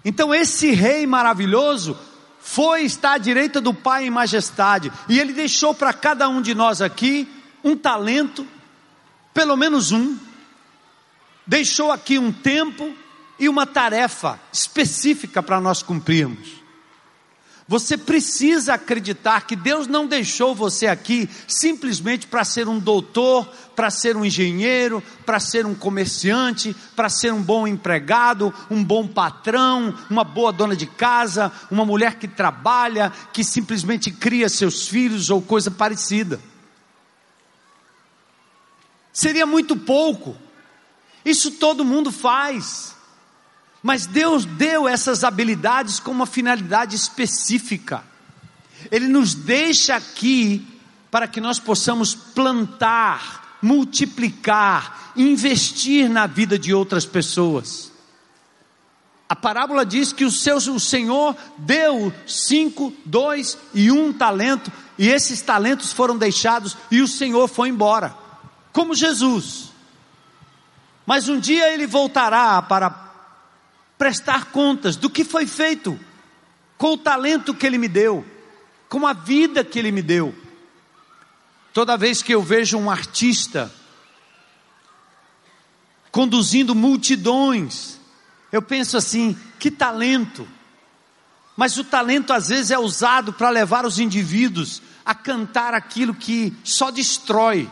Então, 0.05 0.35
esse 0.35 0.71
rei 0.71 1.07
maravilhoso 1.07 1.99
foi 2.41 2.83
estar 2.83 3.13
à 3.15 3.19
direita 3.19 3.61
do 3.61 3.75
Pai 3.75 4.07
em 4.07 4.11
majestade, 4.11 4.91
e 5.09 5.19
ele 5.19 5.33
deixou 5.33 5.75
para 5.75 5.93
cada 5.93 6.29
um 6.29 6.41
de 6.41 6.55
nós 6.55 6.81
aqui 6.81 7.29
um 7.63 7.77
talento, 7.77 8.47
pelo 9.35 9.57
menos 9.57 9.93
um, 9.93 10.17
deixou 11.47 11.93
aqui 11.93 12.19
um 12.19 12.33
tempo 12.33 12.95
e 13.39 13.49
uma 13.49 13.67
tarefa 13.67 14.41
específica 14.53 15.43
para 15.43 15.61
nós 15.61 15.83
cumprirmos. 15.83 16.60
Você 17.71 17.97
precisa 17.97 18.75
acreditar 18.75 19.43
que 19.43 19.55
Deus 19.55 19.87
não 19.87 20.05
deixou 20.05 20.57
você 20.57 20.89
aqui 20.89 21.31
simplesmente 21.47 22.27
para 22.27 22.45
ser 22.45 22.67
um 22.67 22.81
doutor, 22.81 23.47
para 23.77 23.89
ser 23.93 24.17
um 24.17 24.25
engenheiro, 24.25 25.01
para 25.25 25.39
ser 25.39 25.65
um 25.65 25.73
comerciante, 25.73 26.75
para 26.97 27.09
ser 27.09 27.33
um 27.33 27.41
bom 27.41 27.69
empregado, 27.69 28.53
um 28.69 28.83
bom 28.83 29.07
patrão, 29.07 29.97
uma 30.11 30.25
boa 30.25 30.53
dona 30.53 30.75
de 30.75 30.85
casa, 30.85 31.53
uma 31.71 31.85
mulher 31.85 32.17
que 32.17 32.27
trabalha, 32.27 33.13
que 33.33 33.45
simplesmente 33.45 34.11
cria 34.11 34.49
seus 34.49 34.89
filhos 34.89 35.31
ou 35.31 35.41
coisa 35.41 35.71
parecida. 35.71 36.41
Seria 39.13 39.47
muito 39.47 39.77
pouco. 39.77 40.37
Isso 41.25 41.53
todo 41.53 41.85
mundo 41.85 42.11
faz. 42.11 42.97
Mas 43.83 44.07
Deus 44.07 44.45
deu 44.45 44.87
essas 44.87 45.25
habilidades 45.25 45.99
com 45.99 46.11
uma 46.11 46.27
finalidade 46.27 46.95
específica. 46.95 48.05
Ele 48.91 49.09
nos 49.09 49.35
deixa 49.35 49.97
aqui 49.97 50.67
para 51.11 51.27
que 51.27 51.41
nós 51.41 51.59
possamos 51.59 52.15
plantar, 52.15 53.59
multiplicar, 53.63 55.13
investir 55.17 56.09
na 56.09 56.27
vida 56.27 56.59
de 56.59 56.73
outras 56.73 57.05
pessoas. 57.05 57.91
A 59.29 59.37
parábola 59.37 59.87
diz 59.87 60.13
que 60.13 60.25
o, 60.25 60.31
seu, 60.31 60.57
o 60.57 60.81
Senhor 60.81 61.37
deu 61.57 62.13
cinco, 62.27 62.93
dois 63.05 63.57
e 63.73 63.91
um 63.91 64.13
talento, 64.13 64.73
e 64.99 65.09
esses 65.09 65.41
talentos 65.41 65.93
foram 65.93 66.19
deixados 66.19 66.77
e 66.91 67.01
o 67.01 67.09
Senhor 67.09 67.49
foi 67.49 67.69
embora, 67.69 68.15
como 68.73 68.95
Jesus. 68.95 69.71
Mas 71.07 71.29
um 71.29 71.39
dia 71.39 71.73
ele 71.73 71.87
voltará 71.87 72.61
para 72.61 73.10
prestar 74.01 74.47
contas 74.47 74.97
do 74.97 75.11
que 75.11 75.23
foi 75.23 75.47
feito 75.47 76.01
com 76.79 76.95
o 76.95 76.97
talento 76.97 77.53
que 77.53 77.67
Ele 77.67 77.77
me 77.77 77.87
deu, 77.87 78.25
com 78.89 79.07
a 79.07 79.13
vida 79.13 79.63
que 79.63 79.79
Ele 79.79 79.93
me 79.93 80.01
deu. 80.01 80.35
Toda 81.75 81.99
vez 81.99 82.23
que 82.23 82.35
eu 82.35 82.43
vejo 82.43 82.79
um 82.79 82.91
artista 82.91 83.71
conduzindo 86.11 86.75
multidões, 86.75 88.01
eu 88.51 88.63
penso 88.63 88.97
assim: 88.97 89.39
que 89.59 89.71
talento! 89.71 90.49
Mas 91.55 91.77
o 91.77 91.85
talento 91.85 92.33
às 92.33 92.49
vezes 92.49 92.71
é 92.71 92.79
usado 92.79 93.35
para 93.35 93.51
levar 93.51 93.85
os 93.85 93.99
indivíduos 93.99 94.81
a 95.05 95.15
cantar 95.15 95.75
aquilo 95.75 96.15
que 96.15 96.57
só 96.65 96.91
destrói, 96.91 97.71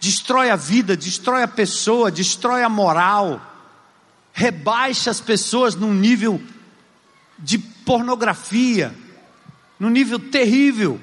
destrói 0.00 0.48
a 0.48 0.56
vida, 0.56 0.96
destrói 0.96 1.42
a 1.42 1.48
pessoa, 1.48 2.10
destrói 2.10 2.62
a 2.62 2.68
moral 2.70 3.51
rebaixa 4.32 5.10
as 5.10 5.20
pessoas 5.20 5.74
num 5.74 5.92
nível 5.92 6.40
de 7.38 7.58
pornografia, 7.58 8.94
num 9.78 9.90
nível 9.90 10.18
terrível. 10.18 11.00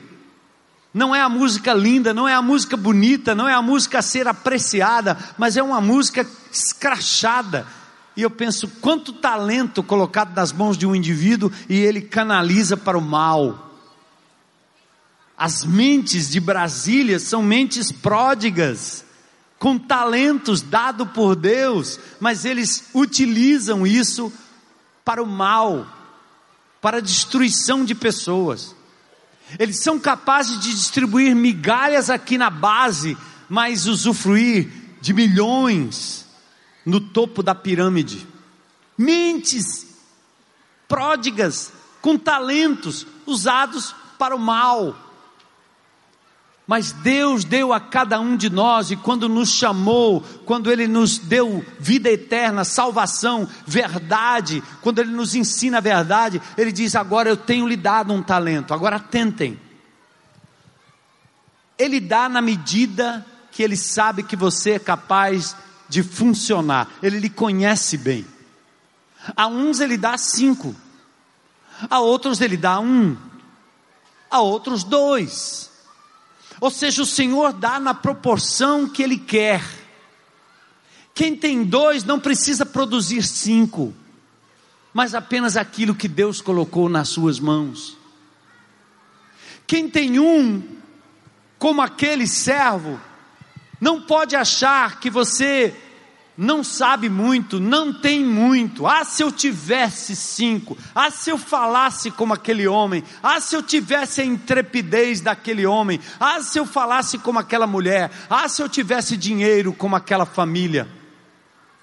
Não 0.93 1.15
é 1.15 1.21
a 1.21 1.29
música 1.29 1.73
linda, 1.73 2.13
não 2.13 2.27
é 2.27 2.33
a 2.33 2.41
música 2.41 2.75
bonita, 2.75 3.35
não 3.35 3.47
é 3.47 3.53
a 3.53 3.61
música 3.61 3.99
a 3.99 4.01
ser 4.01 4.27
apreciada, 4.27 5.17
mas 5.37 5.55
é 5.55 5.61
uma 5.61 5.79
música 5.79 6.25
escrachada. 6.51 7.67
E 8.17 8.21
eu 8.21 8.29
penso, 8.29 8.67
quanto 8.81 9.13
talento 9.13 9.83
colocado 9.83 10.35
nas 10.35 10.51
mãos 10.51 10.77
de 10.77 10.87
um 10.87 10.95
indivíduo 10.95 11.51
e 11.69 11.77
ele 11.77 12.01
canaliza 12.01 12.75
para 12.75 12.97
o 12.97 13.01
mal. 13.01 13.67
As 15.37 15.63
mentes 15.63 16.29
de 16.29 16.39
Brasília 16.39 17.19
são 17.19 17.41
mentes 17.41 17.91
pródigas 17.91 19.05
com 19.59 19.77
talentos 19.77 20.61
dado 20.61 21.05
por 21.05 21.35
Deus, 21.35 21.99
mas 22.19 22.45
eles 22.45 22.85
utilizam 22.95 23.85
isso 23.85 24.31
para 25.03 25.21
o 25.21 25.27
mal, 25.27 25.85
para 26.81 26.97
a 26.97 27.01
destruição 27.01 27.83
de 27.83 27.93
pessoas. 27.93 28.73
Eles 29.59 29.83
são 29.83 29.99
capazes 29.99 30.59
de 30.61 30.71
distribuir 30.71 31.35
migalhas 31.35 32.09
aqui 32.09 32.37
na 32.37 32.49
base, 32.49 33.17
mas 33.49 33.85
usufruir 33.85 34.71
de 35.01 35.13
milhões 35.13 36.25
no 36.85 37.01
topo 37.01 37.43
da 37.43 37.53
pirâmide. 37.53 38.25
Mentes 38.97 39.87
pródigas, 40.87 41.71
com 42.01 42.17
talentos 42.17 43.05
usados 43.25 43.93
para 44.17 44.35
o 44.35 44.39
mal 44.39 45.08
mas 46.69 46.91
Deus 46.91 47.43
deu 47.43 47.73
a 47.73 47.79
cada 47.79 48.19
um 48.19 48.37
de 48.37 48.47
nós, 48.47 48.91
e 48.91 48.95
quando 48.95 49.27
nos 49.27 49.49
chamou, 49.49 50.21
quando 50.45 50.71
Ele 50.71 50.87
nos 50.87 51.17
deu 51.17 51.65
vida 51.79 52.11
eterna, 52.11 52.63
salvação, 52.63 53.49
verdade, 53.65 54.61
quando 54.79 54.99
Ele 54.99 55.09
nos 55.09 55.33
ensina 55.33 55.79
a 55.79 55.81
verdade, 55.81 56.39
Ele 56.55 56.71
diz: 56.71 56.95
Agora 56.95 57.27
eu 57.27 57.35
tenho 57.35 57.67
lhe 57.67 57.75
dado 57.75 58.13
um 58.13 58.21
talento, 58.21 58.71
agora 58.71 58.99
tentem. 58.99 59.59
Ele 61.75 61.99
dá 61.99 62.29
na 62.29 62.39
medida 62.39 63.25
que 63.51 63.63
Ele 63.63 63.75
sabe 63.75 64.21
que 64.21 64.35
você 64.35 64.73
é 64.73 64.79
capaz 64.79 65.55
de 65.89 66.03
funcionar, 66.03 66.87
Ele 67.01 67.17
lhe 67.17 67.31
conhece 67.31 67.97
bem. 67.97 68.27
A 69.35 69.47
uns 69.47 69.79
Ele 69.79 69.97
dá 69.97 70.19
cinco, 70.19 70.75
a 71.89 71.99
outros 71.99 72.39
Ele 72.41 72.57
dá 72.57 72.79
um, 72.79 73.17
a 74.29 74.39
outros 74.39 74.83
dois 74.83 75.68
ou 76.61 76.69
seja, 76.69 77.01
o 77.01 77.05
Senhor 77.05 77.53
dá 77.53 77.79
na 77.79 77.93
proporção 77.93 78.87
que 78.87 79.01
Ele 79.01 79.17
quer. 79.17 79.63
Quem 81.13 81.35
tem 81.35 81.63
dois 81.63 82.03
não 82.03 82.19
precisa 82.19 82.65
produzir 82.65 83.23
cinco, 83.23 83.93
mas 84.93 85.13
apenas 85.13 85.57
aquilo 85.57 85.95
que 85.95 86.07
Deus 86.07 86.41
colocou 86.41 86.89
nas 86.89 87.09
suas 87.09 87.39
mãos. 87.39 87.97
Quem 89.65 89.89
tem 89.89 90.19
um, 90.19 90.63
como 91.57 91.81
aquele 91.81 92.25
servo, 92.25 92.99
não 93.79 94.01
pode 94.01 94.35
achar 94.35 94.99
que 94.99 95.09
você 95.09 95.75
não 96.39 96.63
sabe 96.63 97.09
muito, 97.09 97.59
não 97.59 97.91
tem 97.91 98.23
muito. 98.23 98.87
Ah, 98.87 99.03
se 99.03 99.21
eu 99.21 99.29
tivesse 99.29 100.15
cinco. 100.15 100.77
Ah, 100.95 101.11
se 101.11 101.29
eu 101.29 101.37
falasse 101.37 102.09
como 102.09 102.33
aquele 102.33 102.65
homem. 102.65 103.03
Ah, 103.21 103.41
se 103.41 103.57
eu 103.57 103.61
tivesse 103.61 104.21
a 104.21 104.25
intrepidez 104.25 105.19
daquele 105.19 105.65
homem. 105.65 105.99
Ah, 106.17 106.41
se 106.41 106.57
eu 106.57 106.65
falasse 106.65 107.17
como 107.17 107.39
aquela 107.39 107.67
mulher. 107.67 108.09
Ah, 108.29 108.47
se 108.47 108.61
eu 108.61 108.69
tivesse 108.69 109.17
dinheiro 109.17 109.73
como 109.73 109.97
aquela 109.97 110.25
família. 110.25 110.87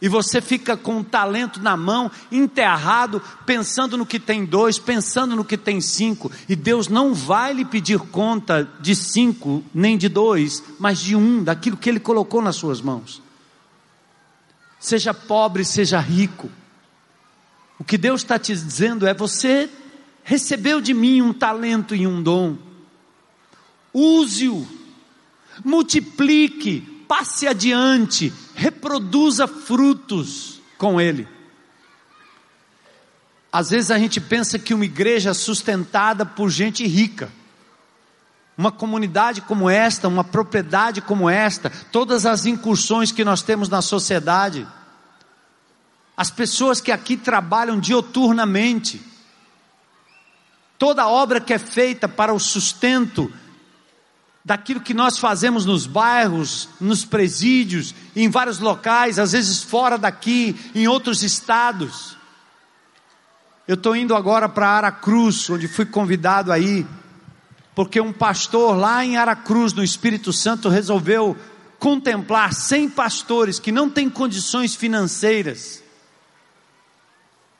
E 0.01 0.09
você 0.09 0.41
fica 0.41 0.75
com 0.75 1.01
o 1.01 1.05
talento 1.05 1.61
na 1.61 1.77
mão, 1.77 2.11
enterrado, 2.33 3.21
pensando 3.45 3.99
no 3.99 4.07
que 4.07 4.19
tem 4.19 4.47
dois, 4.47 4.79
pensando 4.79 5.37
no 5.37 5.45
que 5.45 5.57
tem 5.59 5.81
cinco, 5.81 6.31
e 6.47 6.55
Deus 6.55 6.87
não 6.87 7.15
vai 7.15 7.55
lhe 7.55 7.65
pedir 7.65 7.99
conta 7.99 8.69
de 8.79 8.95
cinco, 8.95 9.65
nem 9.75 9.97
de 9.97 10.09
dois, 10.11 10.63
mas 10.79 10.99
de 10.99 11.17
um, 11.17 11.43
daquilo 11.43 11.79
que 11.79 11.89
Ele 11.89 12.01
colocou 12.01 12.43
nas 12.43 12.57
suas 12.57 12.81
mãos 12.83 13.26
seja 14.79 15.13
pobre, 15.13 15.65
seja 15.65 15.99
rico. 15.99 16.51
O 17.79 17.85
que 17.85 17.99
Deus 17.99 18.23
está 18.23 18.39
te 18.39 18.53
dizendo 18.55 19.07
é: 19.07 19.15
você 19.15 19.69
recebeu 20.23 20.81
de 20.81 20.95
mim 20.95 21.23
um 21.23 21.33
talento 21.33 21.95
e 21.95 22.07
um 22.07 22.23
dom, 22.23 22.57
use-o, 23.93 24.67
multiplique, 25.65 26.81
passe 27.07 27.47
adiante, 27.47 28.33
reproduza 28.55 29.47
frutos 29.47 30.61
com 30.77 31.01
ele. 31.01 31.29
Às 33.53 33.71
vezes 33.71 33.91
a 33.91 33.99
gente 33.99 34.21
pensa 34.21 34.59
que 34.59 34.75
uma 34.75 34.85
igreja 34.85 35.31
é 35.31 35.35
sustentada 35.35 36.27
por 36.27 36.51
gente 36.51 36.87
rica, 36.87 37.31
uma 38.57 38.73
comunidade 38.73 39.43
como 39.43 39.69
esta, 39.69 40.09
uma 40.09 40.25
propriedade 40.25 41.01
como 41.01 41.29
esta, 41.29 41.71
todas 41.93 42.25
as 42.25 42.47
incursões 42.47 43.13
que 43.13 43.25
nós 43.25 43.43
temos 43.43 43.69
na 43.69 43.83
sociedade, 43.83 44.67
as 46.17 46.31
pessoas 46.31 46.81
que 46.81 46.91
aqui 46.91 47.17
trabalham 47.17 47.79
dioturnamente, 47.79 49.01
toda 50.79 51.07
obra 51.07 51.41
que 51.41 51.53
é 51.53 51.59
feita 51.59 52.09
para 52.09 52.33
o 52.33 52.41
sustento 52.41 53.31
daquilo 54.43 54.81
que 54.81 54.95
nós 54.95 55.19
fazemos 55.19 55.67
nos 55.67 55.87
bairros, 55.87 56.69
nos 56.81 57.05
presídios, 57.05 57.93
em 58.15 58.31
vários 58.31 58.61
locais, 58.61 59.19
às 59.19 59.33
vezes 59.33 59.63
fora 59.63 59.99
daqui, 59.99 60.57
em 60.73 60.87
outros 60.87 61.23
estados. 61.23 62.17
Eu 63.67 63.75
estou 63.75 63.97
indo 63.97 64.15
agora 64.15 64.49
para 64.49 64.69
Aracruz, 64.69 65.51
onde 65.51 65.67
fui 65.67 65.85
convidado 65.85 66.53
aí, 66.53 66.87
porque 67.77 68.01
um 68.01 68.11
pastor 68.11 68.75
lá 68.75 69.05
em 69.05 69.19
Aracruz, 69.19 69.75
no 69.75 69.85
Espírito 69.85 70.33
Santo, 70.33 70.71
resolveu 70.71 71.37
contemplar 71.79 72.55
100 72.55 72.89
pastores 72.89 73.59
que 73.59 73.71
não 73.71 73.91
têm 73.91 74.09
condições 74.09 74.75
financeiras. 74.75 75.83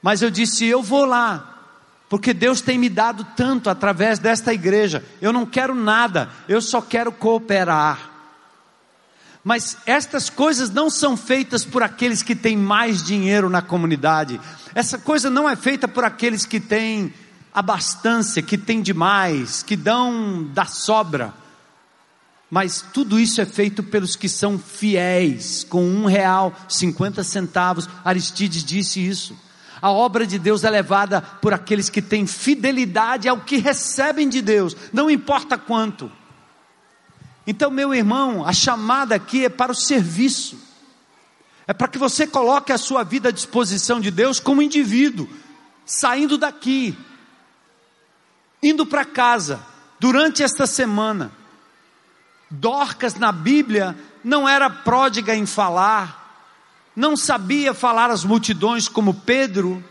Mas 0.01 0.23
eu 0.23 0.31
disse: 0.31 0.65
eu 0.65 0.83
vou 0.83 1.05
lá, 1.05 1.61
porque 2.09 2.33
Deus 2.33 2.63
tem 2.63 2.79
me 2.79 2.89
dado 2.89 3.27
tanto 3.37 3.69
através 3.69 4.19
desta 4.19 4.55
igreja. 4.55 5.05
Eu 5.21 5.35
não 5.35 5.45
quero 5.45 5.75
nada, 5.75 6.31
eu 6.49 6.63
só 6.63 6.81
quero 6.81 7.13
cooperar. 7.13 8.11
Mas 9.45 9.77
estas 9.85 10.31
coisas 10.31 10.71
não 10.71 10.89
são 10.89 11.15
feitas 11.15 11.63
por 11.63 11.83
aqueles 11.83 12.23
que 12.23 12.35
têm 12.35 12.57
mais 12.57 13.03
dinheiro 13.03 13.51
na 13.51 13.61
comunidade. 13.61 14.41
Essa 14.75 14.97
coisa 14.97 15.29
não 15.29 15.47
é 15.47 15.55
feita 15.55 15.87
por 15.87 16.05
aqueles 16.05 16.47
que 16.47 16.59
têm 16.59 17.13
abastância, 17.57 18.43
que 18.43 18.59
têm 18.59 18.83
demais, 18.83 19.63
que 19.63 19.75
dão 19.75 20.45
da 20.53 20.67
sobra. 20.67 21.33
Mas 22.51 22.85
tudo 22.93 23.19
isso 23.19 23.41
é 23.41 23.47
feito 23.47 23.83
pelos 23.83 24.15
que 24.15 24.29
são 24.29 24.59
fiéis, 24.59 25.65
com 25.65 25.83
um 25.83 26.05
real, 26.05 26.55
cinquenta 26.69 27.25
centavos. 27.25 27.89
Aristides 28.05 28.63
disse 28.63 29.01
isso. 29.01 29.35
A 29.81 29.91
obra 29.91 30.27
de 30.27 30.39
Deus 30.39 30.65
é 30.65 30.71
levada 30.71 31.23
por 31.23 31.55
aqueles 31.55 31.89
que 31.89 32.03
têm 32.03 32.27
fidelidade 32.27 33.27
ao 33.27 33.41
que 33.41 33.57
recebem 33.57 34.29
de 34.29 34.43
Deus, 34.43 34.77
não 34.93 35.11
importa 35.11 35.57
quanto. 35.57 36.13
Então, 37.47 37.71
meu 37.71 37.95
irmão, 37.95 38.47
a 38.47 38.53
chamada 38.53 39.15
aqui 39.15 39.47
é 39.47 39.49
para 39.49 39.73
o 39.73 39.75
serviço. 39.75 40.59
É 41.67 41.73
para 41.73 41.89
que 41.89 41.99
você 41.99 42.27
coloque 42.27 42.71
a 42.71 42.79
sua 42.79 43.03
vida 43.03 43.31
à 43.31 43.33
disposição 43.33 43.99
de 43.99 44.11
Deus 44.11 44.39
como 44.39 44.61
indivíduo, 44.63 45.29
saindo 45.87 46.37
daqui, 46.37 46.97
indo 48.63 48.87
para 48.87 49.05
casa, 49.05 49.61
durante 49.99 50.43
esta 50.43 50.67
semana. 50.67 51.33
Dorcas 52.51 53.15
na 53.17 53.33
Bíblia 53.33 53.97
não 54.23 54.49
era 54.49 54.71
pródiga 54.71 55.35
em 55.35 55.47
falar, 55.47 56.27
não 56.95 57.17
sabia 57.17 57.75
falar 57.75 58.11
às 58.11 58.25
multidões 58.25 58.89
como 58.89 59.13
Pedro, 59.13 59.85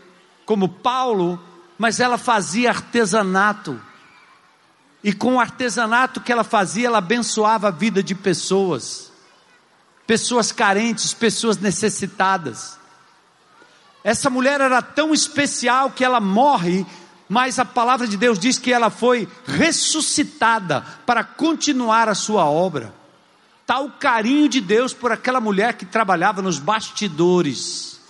como 0.44 0.68
Paulo, 0.68 1.42
mas 1.78 2.00
ela 2.00 2.18
fazia 2.18 2.70
artesanato. 2.70 3.80
E 5.04 5.12
com 5.12 5.36
o 5.36 5.40
artesanato 5.40 6.20
que 6.20 6.32
ela 6.32 6.42
fazia, 6.42 6.88
ela 6.88 6.98
abençoava 6.98 7.68
a 7.68 7.70
vida 7.70 8.02
de 8.02 8.14
pessoas, 8.14 9.12
pessoas 10.06 10.50
carentes, 10.50 11.14
pessoas 11.14 11.58
necessitadas. 11.58 12.78
Essa 14.02 14.30
mulher 14.30 14.60
era 14.60 14.80
tão 14.80 15.12
especial 15.12 15.90
que 15.90 16.04
ela 16.04 16.20
morre, 16.20 16.86
mas 17.28 17.58
a 17.58 17.64
palavra 17.64 18.06
de 18.06 18.16
Deus 18.16 18.38
diz 18.38 18.58
que 18.58 18.72
ela 18.72 18.90
foi 18.90 19.28
ressuscitada 19.46 20.82
para 21.04 21.24
continuar 21.24 22.08
a 22.08 22.14
sua 22.14 22.44
obra. 22.44 22.94
Tal 23.66 23.90
carinho 23.90 24.48
de 24.48 24.60
Deus 24.60 24.94
por 24.94 25.10
aquela 25.10 25.40
mulher 25.40 25.74
que 25.74 25.84
trabalhava 25.84 26.40
nos 26.40 26.58
bastidores. 26.58 28.00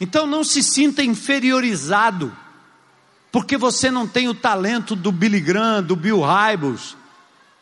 Então 0.00 0.26
não 0.26 0.42
se 0.42 0.62
sinta 0.62 1.02
inferiorizado 1.02 2.36
porque 3.30 3.56
você 3.56 3.90
não 3.90 4.08
tem 4.08 4.28
o 4.28 4.34
talento 4.34 4.96
do 4.96 5.12
Billy 5.12 5.40
Graham, 5.40 5.82
do 5.82 5.94
Bill 5.94 6.20
Hybels, 6.20 6.96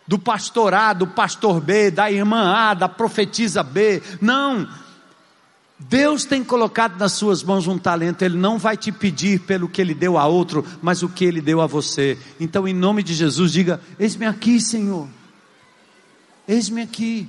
do 0.06 0.18
pastor 0.18 0.72
A, 0.72 0.94
do 0.94 1.06
pastor 1.06 1.60
B, 1.60 1.90
da 1.90 2.10
irmã 2.10 2.54
A, 2.54 2.72
da 2.72 2.88
profetisa 2.88 3.62
B. 3.62 4.02
Não. 4.20 4.66
Deus 5.78 6.24
tem 6.24 6.42
colocado 6.42 6.98
nas 6.98 7.12
suas 7.12 7.42
mãos 7.42 7.68
um 7.68 7.78
talento, 7.78 8.22
Ele 8.22 8.36
não 8.36 8.58
vai 8.58 8.76
te 8.76 8.90
pedir 8.90 9.40
pelo 9.40 9.68
que 9.68 9.80
Ele 9.80 9.94
deu 9.94 10.18
a 10.18 10.26
outro, 10.26 10.66
mas 10.82 11.02
o 11.04 11.08
que 11.08 11.24
Ele 11.24 11.40
deu 11.40 11.60
a 11.60 11.66
você. 11.66 12.18
Então, 12.40 12.66
em 12.66 12.74
nome 12.74 13.02
de 13.02 13.14
Jesus, 13.14 13.52
diga: 13.52 13.80
Eis-me 13.98 14.26
aqui, 14.26 14.60
Senhor. 14.60 15.08
Eis-me 16.48 16.82
aqui. 16.82 17.28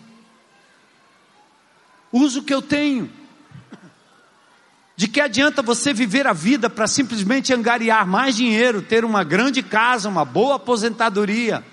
Uso 2.11 2.39
o 2.39 2.43
que 2.43 2.53
eu 2.53 2.61
tenho. 2.61 3.09
De 4.95 5.07
que 5.07 5.21
adianta 5.21 5.61
você 5.61 5.93
viver 5.93 6.25
a 6.25 6.33
vida 6.33 6.69
para 6.69 6.87
simplesmente 6.87 7.53
angariar 7.53 8.05
mais 8.05 8.35
dinheiro, 8.35 8.81
ter 8.81 9.05
uma 9.05 9.23
grande 9.23 9.61
casa, 9.61 10.09
uma 10.09 10.25
boa 10.25 10.55
aposentadoria? 10.55 11.63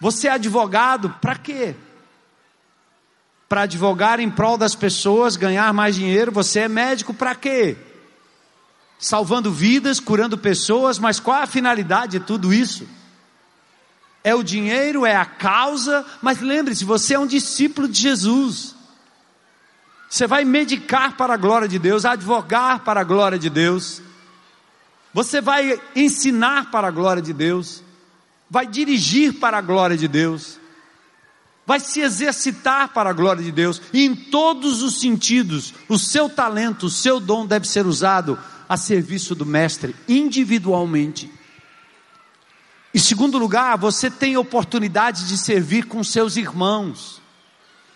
Você 0.00 0.28
é 0.28 0.32
advogado 0.32 1.10
para 1.20 1.36
quê? 1.36 1.76
Para 3.48 3.62
advogar 3.62 4.18
em 4.18 4.30
prol 4.30 4.58
das 4.58 4.74
pessoas, 4.74 5.36
ganhar 5.36 5.72
mais 5.72 5.94
dinheiro. 5.94 6.32
Você 6.32 6.60
é 6.60 6.68
médico 6.68 7.14
para 7.14 7.34
quê? 7.34 7.76
Salvando 8.98 9.52
vidas, 9.52 10.00
curando 10.00 10.36
pessoas, 10.36 10.98
mas 10.98 11.20
qual 11.20 11.42
a 11.42 11.46
finalidade 11.46 12.18
de 12.18 12.24
tudo 12.24 12.52
isso? 12.52 12.88
É 14.24 14.34
o 14.34 14.42
dinheiro, 14.42 15.06
é 15.06 15.14
a 15.14 15.24
causa, 15.24 16.04
mas 16.20 16.40
lembre-se, 16.40 16.84
você 16.84 17.14
é 17.14 17.18
um 17.18 17.26
discípulo 17.26 17.86
de 17.86 18.00
Jesus. 18.00 18.74
Você 20.08 20.26
vai 20.26 20.44
medicar 20.44 21.16
para 21.16 21.34
a 21.34 21.36
glória 21.36 21.68
de 21.68 21.78
Deus, 21.78 22.04
advogar 22.04 22.80
para 22.80 23.00
a 23.00 23.04
glória 23.04 23.38
de 23.38 23.50
Deus. 23.50 24.02
Você 25.12 25.40
vai 25.40 25.80
ensinar 25.94 26.70
para 26.70 26.88
a 26.88 26.90
glória 26.90 27.22
de 27.22 27.32
Deus. 27.32 27.82
Vai 28.50 28.66
dirigir 28.66 29.34
para 29.34 29.58
a 29.58 29.60
glória 29.60 29.96
de 29.96 30.06
Deus. 30.06 30.58
Vai 31.66 31.80
se 31.80 32.00
exercitar 32.00 32.92
para 32.92 33.10
a 33.10 33.12
glória 33.12 33.42
de 33.42 33.50
Deus. 33.50 33.82
E 33.92 34.04
em 34.04 34.14
todos 34.14 34.82
os 34.82 35.00
sentidos, 35.00 35.74
o 35.88 35.98
seu 35.98 36.28
talento, 36.28 36.86
o 36.86 36.90
seu 36.90 37.18
dom 37.18 37.44
deve 37.44 37.66
ser 37.66 37.86
usado 37.86 38.38
a 38.68 38.76
serviço 38.76 39.34
do 39.34 39.44
Mestre, 39.44 39.94
individualmente. 40.08 41.30
Em 42.94 42.98
segundo 42.98 43.36
lugar, 43.36 43.76
você 43.76 44.08
tem 44.08 44.36
oportunidade 44.36 45.28
de 45.28 45.36
servir 45.36 45.86
com 45.86 46.02
seus 46.02 46.36
irmãos. 46.36 47.20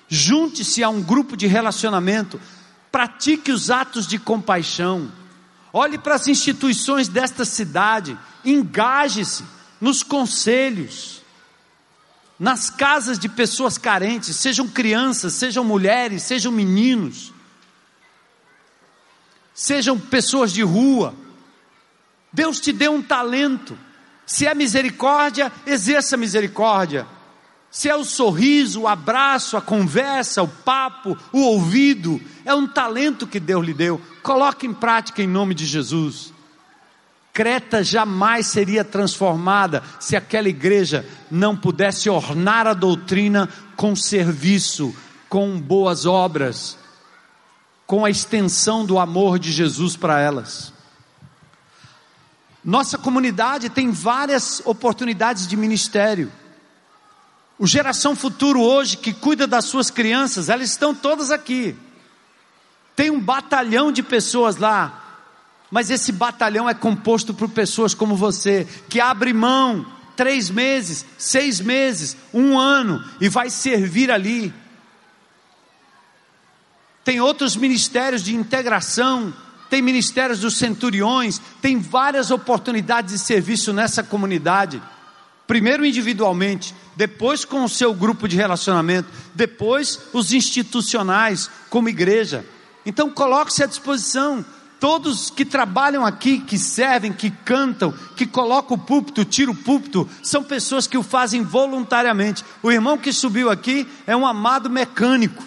Junte-se 0.09 0.83
a 0.83 0.89
um 0.89 1.01
grupo 1.01 1.37
de 1.37 1.47
relacionamento, 1.47 2.41
pratique 2.91 3.53
os 3.53 3.71
atos 3.71 4.07
de 4.07 4.19
compaixão, 4.19 5.11
olhe 5.73 5.97
para 5.97 6.17
as 6.17 6.27
instituições 6.27 7.09
desta 7.09 7.45
cidade, 7.45 8.19
engaje-se 8.45 9.45
nos 9.81 10.03
conselhos, 10.03 11.20
nas 12.41 12.71
casas 12.71 13.19
de 13.19 13.29
pessoas 13.29 13.79
carentes, 13.79 14.35
sejam 14.35 14.67
crianças, 14.67 15.35
sejam 15.35 15.63
mulheres, 15.63 16.25
sejam 16.25 16.51
meninos, 16.51 17.33
sejam 19.55 19.97
pessoas 19.97 20.51
de 20.51 20.63
rua. 20.63 21.15
Deus 22.33 22.59
te 22.59 22.73
deu 22.73 22.93
um 22.93 23.03
talento. 23.03 23.79
Se 24.27 24.47
é 24.47 24.55
misericórdia, 24.55 25.53
exerça 25.67 26.17
misericórdia 26.17 27.07
se 27.71 27.89
é 27.89 27.95
o 27.95 28.05
sorriso, 28.05 28.81
o 28.81 28.89
abraço, 28.89 29.57
a 29.57 29.63
conversa, 29.63 30.43
o 30.43 30.49
papo, 30.49 31.17
o 31.33 31.41
ouvido, 31.41 32.21
é 32.45 32.53
um 32.53 32.67
talento 32.67 33.29
que 33.29 33.39
Deus 33.39 33.65
lhe 33.65 33.73
deu. 33.73 34.01
Coloque 34.23 34.67
em 34.67 34.75
prática 34.75 35.23
em 35.23 35.27
nome 35.27 35.55
de 35.55 35.65
Jesus. 35.65 36.33
Creta 37.33 37.83
jamais 37.85 38.49
seria 38.49 38.85
transformada 38.85 39.83
se 40.01 40.17
aquela 40.17 40.49
igreja 40.49 41.07
não 41.31 41.57
pudesse 41.57 42.11
ornar 42.11 42.67
a 42.67 42.75
doutrina 42.75 43.49
com 43.77 43.95
serviço, 43.95 44.95
com 45.29 45.61
boas 45.61 46.07
obras, 46.07 46.77
com 47.87 48.05
a 48.05 48.11
extensão 48.11 48.85
do 48.85 48.99
amor 48.99 49.39
de 49.39 49.53
Jesus 49.53 49.97
para 49.97 50.21
elas. 50.21 50.73
Nossa 52.65 52.99
comunidade 52.99 53.71
tem 53.71 53.91
várias 53.91 54.61
oportunidades 54.65 55.47
de 55.47 55.57
ministério. 55.57 56.31
O 57.59 57.67
Geração 57.67 58.15
Futuro 58.15 58.61
hoje, 58.61 58.97
que 58.97 59.13
cuida 59.13 59.47
das 59.47 59.65
suas 59.67 59.91
crianças, 59.91 60.49
elas 60.49 60.71
estão 60.71 60.95
todas 60.95 61.31
aqui. 61.31 61.77
Tem 62.95 63.11
um 63.11 63.21
batalhão 63.21 63.91
de 63.91 64.03
pessoas 64.03 64.57
lá, 64.57 65.10
mas 65.71 65.91
esse 65.91 66.11
batalhão 66.11 66.69
é 66.69 66.75
composto 66.75 67.33
por 67.33 67.49
pessoas 67.49 67.95
como 67.95 68.17
você, 68.17 68.67
que 68.89 69.01
abre 69.01 69.33
mão, 69.33 69.87
três 70.17 70.51
meses, 70.51 71.07
seis 71.17 71.61
meses, 71.61 72.17
um 72.35 72.59
ano 72.59 73.03
e 73.21 73.29
vai 73.29 73.49
servir 73.49 74.11
ali. 74.11 74.53
Tem 77.05 77.21
outros 77.21 77.57
ministérios 77.57 78.23
de 78.23 78.35
integração, 78.35 79.33
tem 79.71 79.81
ministérios 79.81 80.41
dos 80.41 80.57
centuriões, 80.59 81.41
tem 81.63 81.79
várias 81.79 82.31
oportunidades 82.31 83.15
de 83.15 83.21
serviço 83.21 83.73
nessa 83.73 84.03
comunidade. 84.03 84.83
Primeiro 85.47 85.85
individualmente, 85.87 86.75
depois 86.97 87.45
com 87.45 87.65
o 87.65 87.69
seu 87.69 87.95
grupo 87.95 88.29
de 88.29 88.37
relacionamento, 88.37 89.09
depois 89.35 89.99
os 90.13 90.33
institucionais, 90.33 91.49
como 91.71 91.89
igreja. 91.89 92.45
Então 92.85 93.09
coloque-se 93.11 93.63
à 93.63 93.67
disposição. 93.67 94.45
Todos 94.81 95.29
que 95.29 95.45
trabalham 95.45 96.07
aqui, 96.07 96.41
que 96.41 96.59
servem, 96.59 97.13
que 97.13 97.31
cantam, 97.31 97.93
que 98.17 98.27
colocam 98.27 98.79
o 98.79 98.81
púlpito, 98.81 99.27
tiram 99.27 99.53
o 99.53 99.57
púlpito, 99.57 100.09
são 100.23 100.43
pessoas 100.43 100.87
que 100.87 100.97
o 100.97 101.03
fazem 101.03 101.43
voluntariamente. 101.43 102.43
O 102.63 102.73
irmão 102.73 102.97
que 102.97 103.13
subiu 103.13 103.51
aqui 103.51 103.87
é 104.07 104.17
um 104.17 104.27
amado 104.27 104.71
mecânico. 104.71 105.45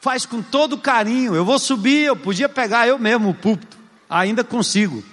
Faz 0.00 0.24
com 0.24 0.40
todo 0.40 0.78
carinho. 0.78 1.34
Eu 1.34 1.44
vou 1.44 1.58
subir, 1.58 2.06
eu 2.06 2.16
podia 2.16 2.48
pegar 2.48 2.88
eu 2.88 2.98
mesmo 2.98 3.28
o 3.28 3.34
púlpito, 3.34 3.76
ainda 4.08 4.42
consigo 4.42 5.04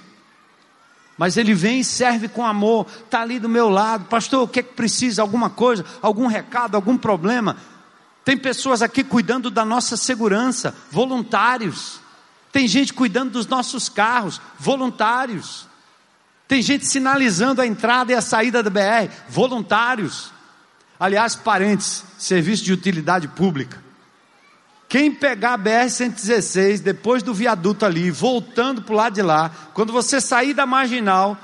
mas 1.20 1.36
ele 1.36 1.54
vem 1.54 1.82
e 1.82 1.84
serve 1.84 2.30
com 2.30 2.46
amor, 2.46 2.88
está 3.04 3.22
ali 3.22 3.40
do 3.40 3.50
meu 3.50 3.68
lado, 3.70 4.06
pastor, 4.06 4.42
o 4.42 4.48
que 4.48 4.62
é 4.62 4.64
que 4.64 4.74
precisa? 4.74 5.22
Alguma 5.22 5.50
coisa, 5.50 5.84
algum 6.02 6.28
recado, 6.28 6.76
algum 6.76 6.98
problema? 6.98 7.58
Tem 8.30 8.38
pessoas 8.38 8.84
aqui 8.84 9.04
cuidando 9.04 9.50
da 9.50 9.66
nossa 9.66 9.98
segurança, 9.98 10.76
voluntários. 10.92 12.00
Tem 12.52 12.68
gente 12.68 12.94
cuidando 12.94 13.32
dos 13.32 13.48
nossos 13.48 13.90
carros, 13.90 14.40
voluntários. 14.60 15.68
Tem 16.48 16.62
gente 16.62 16.86
sinalizando 16.86 17.60
a 17.60 17.66
entrada 17.66 18.12
e 18.12 18.16
a 18.16 18.22
saída 18.22 18.62
da 18.62 18.70
BR, 18.70 19.12
voluntários. 19.30 20.32
Aliás, 21.00 21.36
parentes, 21.36 22.04
serviço 22.20 22.64
de 22.64 22.72
utilidade 22.72 23.28
pública. 23.30 23.84
Quem 24.88 25.12
pegar 25.12 25.56
a 25.56 25.58
BR-116, 25.58 26.82
depois 26.82 27.24
do 27.24 27.34
viaduto 27.34 27.84
ali, 27.84 28.12
voltando 28.12 28.84
para 28.84 28.94
o 28.94 28.98
lado 28.98 29.16
de 29.16 29.24
lá, 29.24 29.50
quando 29.74 29.92
você 29.92 30.22
sair 30.22 30.54
da 30.54 30.68
marginal 30.68 31.36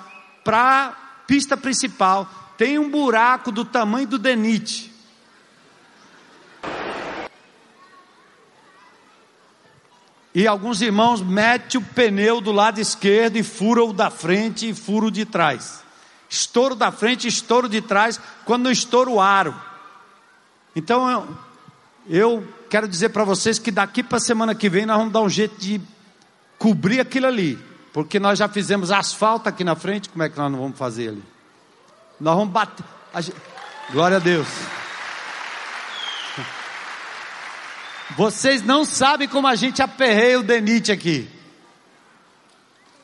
para 0.43 0.86
a 0.86 0.89
pista 1.26 1.58
principal, 1.58 2.54
tem 2.60 2.78
um 2.78 2.91
buraco 2.91 3.52
do 3.52 3.65
tamanho 3.65 4.06
do 4.06 4.19
denite. 4.19 4.93
E 10.36 10.45
alguns 10.45 10.82
irmãos 10.82 11.21
metem 11.21 11.80
o 11.80 11.84
pneu 11.84 12.41
do 12.41 12.52
lado 12.52 12.82
esquerdo 12.82 13.38
e 13.38 13.43
furam 13.43 13.89
o 13.89 13.93
da 13.93 14.10
frente 14.10 14.69
e 14.69 14.74
furam 14.74 15.08
o 15.08 15.12
de 15.12 15.24
trás. 15.24 15.82
Estouro 16.30 16.76
da 16.76 16.91
frente, 16.91 17.26
estouro 17.26 17.69
de 17.69 17.82
trás, 17.82 18.19
quando 18.43 18.63
não 18.63 18.71
estoura 18.71 19.10
o 19.10 19.21
aro. 19.21 19.56
Então 20.76 21.10
eu, 21.10 21.28
eu 22.10 22.48
quero 22.69 22.86
dizer 22.86 23.10
para 23.10 23.24
vocês 23.24 23.58
que 23.58 23.71
daqui 23.71 24.04
para 24.04 24.17
a 24.17 24.19
semana 24.19 24.54
que 24.54 24.67
vem 24.67 24.86
nós 24.86 24.98
vamos 24.98 25.13
dar 25.13 25.21
um 25.21 25.30
jeito 25.30 25.58
de 25.58 25.80
cobrir 26.60 27.00
aquilo 27.00 27.28
ali, 27.28 27.58
porque 27.93 28.19
nós 28.19 28.38
já 28.38 28.50
fizemos 28.50 28.91
asfalto 28.91 29.48
aqui 29.48 29.63
na 29.63 29.76
frente, 29.76 30.10
como 30.10 30.21
é 30.21 30.30
que 30.30 30.38
nós 30.38 30.52
não 30.52 30.60
vamos 30.60 30.78
fazer 30.78 31.10
ali? 31.10 31.24
Nós 32.19 32.36
vamos 32.36 32.54
bater. 32.54 32.86
A 33.13 33.21
gente... 33.21 33.38
Glória 33.89 34.17
a 34.17 34.19
Deus. 34.19 34.48
Vocês 38.12 38.62
não 38.62 38.86
sabem 38.86 39.28
como 39.28 39.48
a 39.48 39.56
gente 39.56 39.82
aperreia 39.82 40.39
o 40.39 40.44
Denite 40.44 40.91
aqui. 40.91 41.30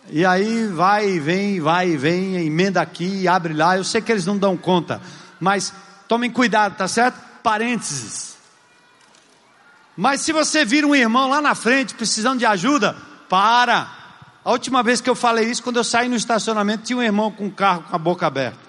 E 0.10 0.26
aí 0.26 0.68
vai 0.68 1.10
e 1.10 1.20
vem, 1.20 1.60
vai 1.60 1.90
e 1.90 1.98
vem, 1.98 2.36
emenda 2.46 2.82
aqui, 2.82 3.28
abre 3.28 3.54
lá. 3.54 3.78
Eu 3.78 3.84
sei 3.84 4.02
que 4.02 4.12
eles 4.12 4.26
não 4.26 4.38
dão 4.38 4.58
conta, 4.58 5.02
mas 5.40 5.74
tomem 6.08 6.30
cuidado, 6.30 6.76
tá 6.76 6.88
certo? 6.88 7.20
Parênteses. 7.42 8.36
Mas 9.96 10.22
se 10.22 10.32
você 10.32 10.66
vir 10.66 10.86
um 10.86 10.96
irmão 10.96 11.30
lá 11.30 11.42
na 11.42 11.56
frente 11.56 11.94
precisando 11.94 12.40
de 12.40 12.46
ajuda, 12.46 12.96
para. 13.30 13.90
A 14.44 14.52
última 14.52 14.84
vez 14.84 15.00
que 15.00 15.10
eu 15.10 15.16
falei 15.16 15.50
isso, 15.50 15.64
quando 15.64 15.78
eu 15.78 15.84
saí 15.84 16.10
no 16.10 16.16
estacionamento, 16.16 16.84
tinha 16.84 16.98
um 16.98 17.04
irmão 17.04 17.32
com 17.32 17.46
um 17.46 17.50
carro 17.50 17.84
com 17.84 17.96
a 17.96 18.00
boca 18.00 18.28
aberta. 18.28 18.60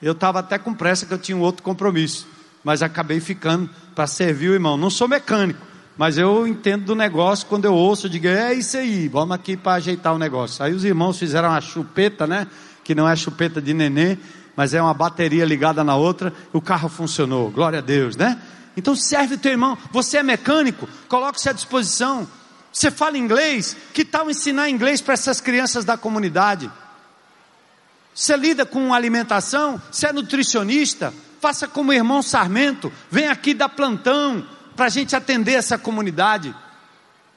Eu 0.00 0.12
estava 0.12 0.40
até 0.40 0.58
com 0.58 0.74
pressa 0.74 1.06
que 1.06 1.14
eu 1.14 1.18
tinha 1.18 1.36
um 1.36 1.40
outro 1.40 1.62
compromisso, 1.62 2.26
mas 2.64 2.82
acabei 2.82 3.20
ficando 3.20 3.68
para 3.94 4.06
servir 4.06 4.50
o 4.50 4.54
irmão. 4.54 4.76
Não 4.76 4.90
sou 4.90 5.08
mecânico, 5.08 5.60
mas 5.96 6.18
eu 6.18 6.46
entendo 6.46 6.84
do 6.84 6.94
negócio. 6.94 7.46
Quando 7.46 7.64
eu 7.64 7.74
ouço, 7.74 8.06
eu 8.06 8.10
digo: 8.10 8.26
é 8.26 8.54
isso 8.54 8.76
aí, 8.76 9.08
vamos 9.08 9.34
aqui 9.34 9.56
para 9.56 9.74
ajeitar 9.74 10.14
o 10.14 10.18
negócio. 10.18 10.64
Aí 10.64 10.72
os 10.72 10.84
irmãos 10.84 11.18
fizeram 11.18 11.48
uma 11.48 11.60
chupeta, 11.60 12.26
né? 12.26 12.46
Que 12.84 12.94
não 12.94 13.08
é 13.08 13.14
chupeta 13.14 13.60
de 13.60 13.74
nenê, 13.74 14.18
mas 14.56 14.74
é 14.74 14.82
uma 14.82 14.94
bateria 14.94 15.44
ligada 15.44 15.82
na 15.84 15.96
outra. 15.96 16.32
O 16.52 16.60
carro 16.60 16.88
funcionou, 16.88 17.50
glória 17.50 17.78
a 17.78 17.82
Deus, 17.82 18.16
né? 18.16 18.40
Então 18.76 18.96
serve 18.96 19.34
o 19.34 19.38
teu 19.38 19.52
irmão. 19.52 19.76
Você 19.90 20.18
é 20.18 20.22
mecânico, 20.22 20.88
coloque-se 21.08 21.48
à 21.48 21.52
disposição. 21.52 22.26
Você 22.72 22.90
fala 22.90 23.18
inglês, 23.18 23.76
que 23.92 24.02
tal 24.02 24.30
ensinar 24.30 24.70
inglês 24.70 25.02
para 25.02 25.12
essas 25.12 25.42
crianças 25.42 25.84
da 25.84 25.98
comunidade? 25.98 26.70
Você 28.14 28.34
lida 28.36 28.64
com 28.64 28.94
alimentação, 28.94 29.80
você 29.90 30.06
é 30.06 30.12
nutricionista, 30.12 31.12
faça 31.42 31.66
como 31.66 31.90
o 31.90 31.92
irmão 31.92 32.22
Sarmento, 32.22 32.92
vem 33.10 33.26
aqui 33.26 33.52
dar 33.52 33.68
plantão 33.68 34.46
para 34.76 34.86
a 34.86 34.88
gente 34.88 35.16
atender 35.16 35.54
essa 35.54 35.76
comunidade. 35.76 36.54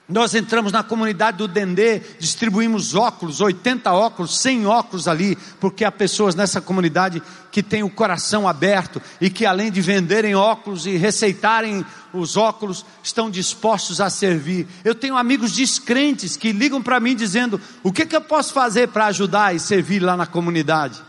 Nós 0.07 0.35
entramos 0.35 0.71
na 0.71 0.83
comunidade 0.83 1.39
do 1.39 1.47
Dendê, 1.47 1.97
distribuímos 2.19 2.93
óculos, 2.93 3.41
80 3.41 3.91
óculos, 3.91 4.37
100 4.37 4.67
óculos 4.67 5.07
ali, 5.07 5.35
porque 5.59 5.83
há 5.83 5.91
pessoas 5.91 6.35
nessa 6.35 6.61
comunidade 6.61 7.19
que 7.51 7.63
têm 7.63 7.81
o 7.81 7.89
coração 7.89 8.47
aberto 8.47 9.01
e 9.19 9.27
que 9.27 9.43
além 9.43 9.71
de 9.71 9.81
venderem 9.81 10.35
óculos 10.35 10.85
e 10.85 10.97
receitarem 10.97 11.83
os 12.13 12.37
óculos, 12.37 12.85
estão 13.01 13.31
dispostos 13.31 13.99
a 13.99 14.11
servir. 14.11 14.67
Eu 14.83 14.93
tenho 14.93 15.17
amigos 15.17 15.51
descrentes 15.51 16.37
que 16.37 16.51
ligam 16.51 16.83
para 16.83 16.99
mim 16.99 17.15
dizendo: 17.15 17.59
o 17.81 17.91
que, 17.91 18.05
que 18.05 18.15
eu 18.15 18.21
posso 18.21 18.53
fazer 18.53 18.89
para 18.89 19.07
ajudar 19.07 19.55
e 19.55 19.59
servir 19.59 19.99
lá 19.99 20.15
na 20.15 20.27
comunidade? 20.27 21.01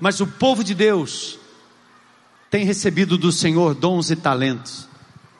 Mas 0.00 0.18
o 0.20 0.26
povo 0.26 0.64
de 0.64 0.74
Deus 0.74 1.38
tem 2.50 2.64
recebido 2.64 3.18
do 3.18 3.30
Senhor 3.30 3.74
dons 3.74 4.10
e 4.10 4.16
talentos 4.16 4.88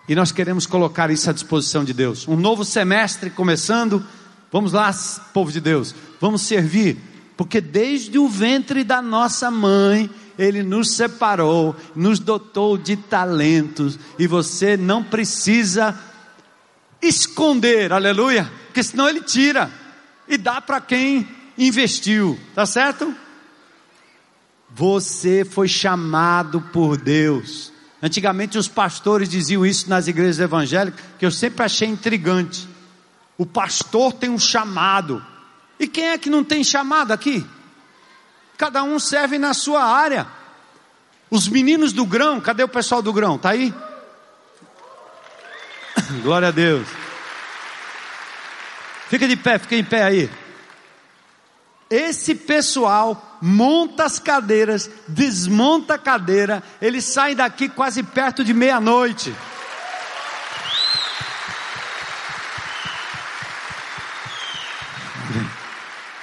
e 0.09 0.15
nós 0.15 0.33
queremos 0.33 0.67
colocar 0.67 1.11
isso 1.11 1.29
à 1.29 1.33
disposição 1.35 1.85
de 1.85 1.93
Deus. 1.93 2.27
Um 2.27 2.37
novo 2.37 2.65
semestre 2.65 3.29
começando. 3.29 4.03
Vamos 4.51 4.73
lá, 4.73 4.91
povo 5.35 5.53
de 5.53 5.61
Deus, 5.61 5.95
vamos 6.19 6.41
servir, 6.41 6.97
porque 7.37 7.61
desde 7.61 8.19
o 8.19 8.27
ventre 8.27 8.83
da 8.83 9.03
nossa 9.03 9.51
mãe, 9.51 10.09
Ele 10.39 10.63
nos 10.63 10.93
separou, 10.93 11.77
nos 11.95 12.19
dotou 12.19 12.79
de 12.79 12.97
talentos, 12.97 13.99
e 14.19 14.27
você 14.27 14.75
não 14.75 15.05
precisa 15.05 15.95
esconder, 17.03 17.93
aleluia, 17.93 18.51
porque 18.69 18.83
senão 18.83 19.07
Ele 19.07 19.21
tira 19.21 19.71
e 20.27 20.39
dá 20.39 20.63
para 20.63 20.81
quem 20.81 21.29
investiu, 21.59 22.41
tá 22.55 22.65
certo? 22.65 23.15
Você 24.71 25.45
foi 25.45 25.69
chamado 25.69 26.61
por 26.61 26.97
Deus 26.97 27.73
Antigamente 28.03 28.57
os 28.57 28.69
pastores 28.69 29.29
diziam 29.29 29.67
isso 29.67 29.91
nas 29.91 30.07
igrejas 30.07 30.39
evangélicas, 30.39 31.01
que 31.19 31.27
eu 31.27 31.31
sempre 31.31 31.65
achei 31.65 31.89
intrigante. 31.89 32.69
O 33.37 33.45
pastor 33.45 34.13
tem 34.13 34.31
um 34.31 34.39
chamado. 34.39 35.25
E 35.81 35.87
quem 35.87 36.09
é 36.09 36.19
que 36.19 36.31
não 36.31 36.45
tem 36.45 36.63
chamado 36.63 37.13
aqui? 37.13 37.45
Cada 38.57 38.83
um 38.85 38.99
serve 38.99 39.39
na 39.39 39.53
sua 39.53 39.85
área. 39.85 40.27
Os 41.31 41.49
meninos 41.49 41.93
do 41.93 42.07
grão, 42.07 42.41
cadê 42.41 42.63
o 42.63 42.69
pessoal 42.69 43.03
do 43.03 43.13
grão? 43.13 43.37
Tá 43.37 43.51
aí? 43.51 43.75
Glória 46.23 46.49
a 46.49 46.53
Deus. 46.53 46.87
Fica 49.09 49.27
de 49.27 49.37
pé, 49.37 49.59
fica 49.59 49.75
em 49.75 49.85
pé 49.85 50.03
aí. 50.05 50.31
Esse 51.91 52.35
pessoal 52.35 53.39
monta 53.41 54.05
as 54.05 54.19
cadeiras, 54.19 54.91
desmonta 55.07 55.95
a 55.95 55.99
cadeira, 55.99 56.63
eles 56.83 57.05
saem 57.05 57.35
daqui 57.35 57.69
quase 57.69 58.03
perto 58.03 58.45
de 58.45 58.53
meia-noite. 58.53 59.35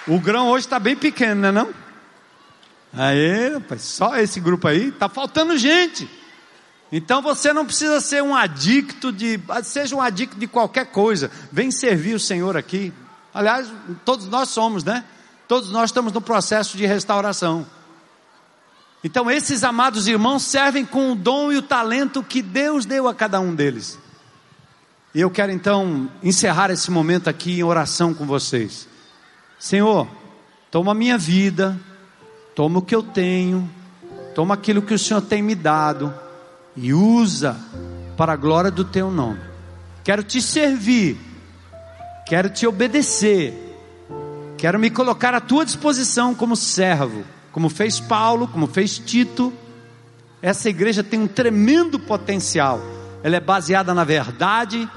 O 0.08 0.19
grão 0.19 0.49
hoje 0.49 0.67
está 0.67 0.80
bem 0.80 0.95
pequeno, 0.95 1.41
não 1.41 1.49
é 1.49 1.51
não? 1.51 1.73
Aí, 2.93 3.54
rapaz, 3.56 3.82
só 3.82 4.15
esse 4.17 4.39
grupo 4.39 4.67
aí, 4.67 4.89
está 4.89 5.10
faltando 5.10 5.58
gente. 5.58 6.08
Então 6.91 7.21
você 7.21 7.51
não 7.51 7.65
precisa 7.65 7.99
ser 7.99 8.21
um 8.21 8.36
adicto 8.36 9.12
de, 9.12 9.39
seja 9.63 9.95
um 9.95 10.01
adicto 10.01 10.38
de 10.38 10.45
qualquer 10.45 10.86
coisa, 10.86 11.32
vem 11.51 11.71
servir 11.71 12.13
o 12.13 12.19
Senhor 12.19 12.56
aqui. 12.56 12.93
Aliás, 13.34 13.67
todos 14.06 14.28
nós 14.28 14.49
somos, 14.49 14.84
né? 14.84 15.04
Todos 15.47 15.71
nós 15.71 15.89
estamos 15.89 16.12
no 16.12 16.21
processo 16.21 16.77
de 16.77 16.86
restauração. 16.86 17.65
Então, 19.03 19.29
esses 19.29 19.63
amados 19.63 20.08
irmãos 20.08 20.41
servem 20.43 20.84
com 20.84 21.12
o 21.12 21.15
dom 21.15 21.51
e 21.51 21.58
o 21.58 21.62
talento 21.62 22.23
que 22.23 22.41
Deus 22.41 22.86
deu 22.86 23.08
a 23.08 23.13
cada 23.13 23.39
um 23.39 23.53
deles. 23.53 23.99
E 25.13 25.21
eu 25.21 25.29
quero 25.29 25.51
então 25.51 26.10
encerrar 26.23 26.71
esse 26.71 26.89
momento 26.89 27.29
aqui 27.29 27.60
em 27.60 27.63
oração 27.63 28.13
com 28.13 28.25
vocês. 28.25 28.88
Senhor, 29.60 30.08
toma 30.71 30.91
a 30.91 30.95
minha 30.95 31.17
vida, 31.17 31.79
toma 32.55 32.79
o 32.79 32.81
que 32.81 32.95
eu 32.95 33.03
tenho, 33.03 33.69
toma 34.34 34.55
aquilo 34.55 34.81
que 34.81 34.93
o 34.93 34.99
Senhor 34.99 35.21
tem 35.21 35.41
me 35.41 35.55
dado 35.55 36.13
e 36.75 36.93
usa 36.93 37.55
para 38.17 38.34
a 38.34 38.36
glória 38.36 38.71
do 38.71 38.84
teu 38.84 39.12
nome. 39.12 39.39
Quero 40.03 40.23
te 40.23 40.41
servir, 40.41 41.17
quero 42.27 42.49
te 42.49 42.67
obedecer, 42.67 43.64
quero 44.57 44.79
me 44.79 44.89
colocar 44.89 45.33
à 45.33 45.39
tua 45.39 45.65
disposição 45.65 46.33
como 46.33 46.55
servo, 46.55 47.23
como 47.51 47.69
fez 47.69 47.99
Paulo, 47.99 48.47
como 48.47 48.67
fez 48.67 48.97
Tito. 48.97 49.53
Essa 50.41 50.69
igreja 50.69 51.03
tem 51.03 51.19
um 51.19 51.27
tremendo 51.27 51.99
potencial, 51.99 52.79
ela 53.23 53.35
é 53.35 53.39
baseada 53.39 53.93
na 53.93 54.03
verdade, 54.03 54.89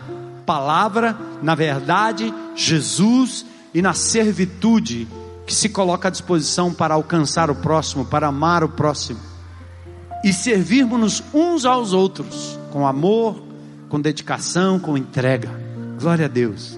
palavra, 0.44 1.16
na 1.42 1.54
verdade, 1.54 2.32
Jesus 2.54 3.46
e 3.72 3.80
na 3.80 3.94
servitude 3.94 5.08
que 5.46 5.54
se 5.54 5.68
coloca 5.68 6.08
à 6.08 6.10
disposição 6.10 6.72
para 6.72 6.94
alcançar 6.94 7.50
o 7.50 7.54
próximo, 7.54 8.04
para 8.04 8.26
amar 8.26 8.62
o 8.62 8.68
próximo 8.68 9.18
e 10.22 10.32
servirmos 10.32 11.22
uns 11.32 11.64
aos 11.64 11.92
outros 11.92 12.58
com 12.70 12.86
amor, 12.86 13.42
com 13.88 14.00
dedicação, 14.00 14.78
com 14.78 14.96
entrega. 14.96 15.50
Glória 15.98 16.26
a 16.26 16.28
Deus. 16.28 16.77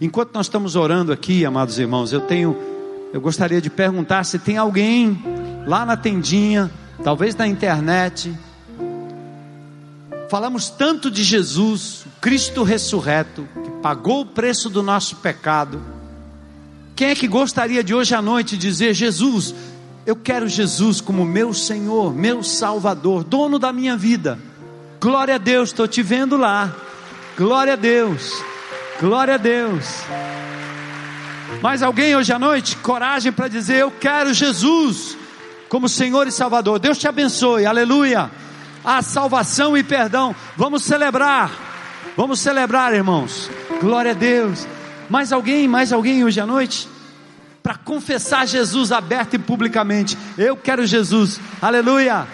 Enquanto 0.00 0.32
nós 0.32 0.46
estamos 0.46 0.76
orando 0.76 1.12
aqui, 1.12 1.44
amados 1.44 1.78
irmãos, 1.78 2.10
eu 2.10 2.22
tenho, 2.22 2.56
eu 3.12 3.20
gostaria 3.20 3.60
de 3.60 3.68
perguntar 3.68 4.24
se 4.24 4.38
tem 4.38 4.56
alguém 4.56 5.22
lá 5.66 5.84
na 5.84 5.94
tendinha, 5.94 6.70
talvez 7.04 7.36
na 7.36 7.46
internet. 7.46 8.32
Falamos 10.30 10.70
tanto 10.70 11.10
de 11.10 11.22
Jesus, 11.22 12.06
Cristo 12.18 12.62
ressurreto, 12.62 13.46
que 13.62 13.70
pagou 13.82 14.22
o 14.22 14.26
preço 14.26 14.70
do 14.70 14.82
nosso 14.82 15.16
pecado. 15.16 15.82
Quem 16.96 17.08
é 17.08 17.14
que 17.14 17.28
gostaria 17.28 17.84
de 17.84 17.94
hoje 17.94 18.14
à 18.14 18.22
noite 18.22 18.56
dizer: 18.56 18.94
Jesus, 18.94 19.54
eu 20.06 20.16
quero 20.16 20.48
Jesus 20.48 21.02
como 21.02 21.26
meu 21.26 21.52
Senhor, 21.52 22.14
meu 22.14 22.42
Salvador, 22.42 23.22
dono 23.22 23.58
da 23.58 23.70
minha 23.70 23.98
vida. 23.98 24.38
Glória 24.98 25.34
a 25.34 25.38
Deus, 25.38 25.68
estou 25.70 25.86
te 25.86 26.02
vendo 26.02 26.38
lá. 26.38 26.74
Glória 27.36 27.74
a 27.74 27.76
Deus, 27.76 28.42
glória 29.00 29.34
a 29.34 29.38
Deus. 29.38 30.04
Mais 31.60 31.82
alguém 31.82 32.14
hoje 32.14 32.32
à 32.32 32.38
noite? 32.38 32.76
Coragem 32.76 33.32
para 33.32 33.48
dizer: 33.48 33.78
Eu 33.80 33.90
quero 33.90 34.32
Jesus 34.32 35.16
como 35.68 35.88
Senhor 35.88 36.26
e 36.28 36.32
Salvador. 36.32 36.78
Deus 36.78 36.98
te 36.98 37.08
abençoe, 37.08 37.66
aleluia. 37.66 38.30
A 38.84 39.02
salvação 39.02 39.76
e 39.76 39.82
perdão. 39.82 40.34
Vamos 40.56 40.84
celebrar, 40.84 41.50
vamos 42.16 42.40
celebrar, 42.40 42.94
irmãos. 42.94 43.50
Glória 43.80 44.12
a 44.12 44.14
Deus. 44.14 44.66
Mais 45.08 45.32
alguém, 45.32 45.66
mais 45.66 45.92
alguém 45.92 46.24
hoje 46.24 46.40
à 46.40 46.46
noite? 46.46 46.88
para 47.62 47.74
confessar 47.76 48.46
Jesus 48.46 48.90
aberto 48.90 49.34
e 49.34 49.38
publicamente. 49.38 50.16
Eu 50.36 50.56
quero 50.56 50.86
Jesus. 50.86 51.40
Aleluia. 51.60 52.26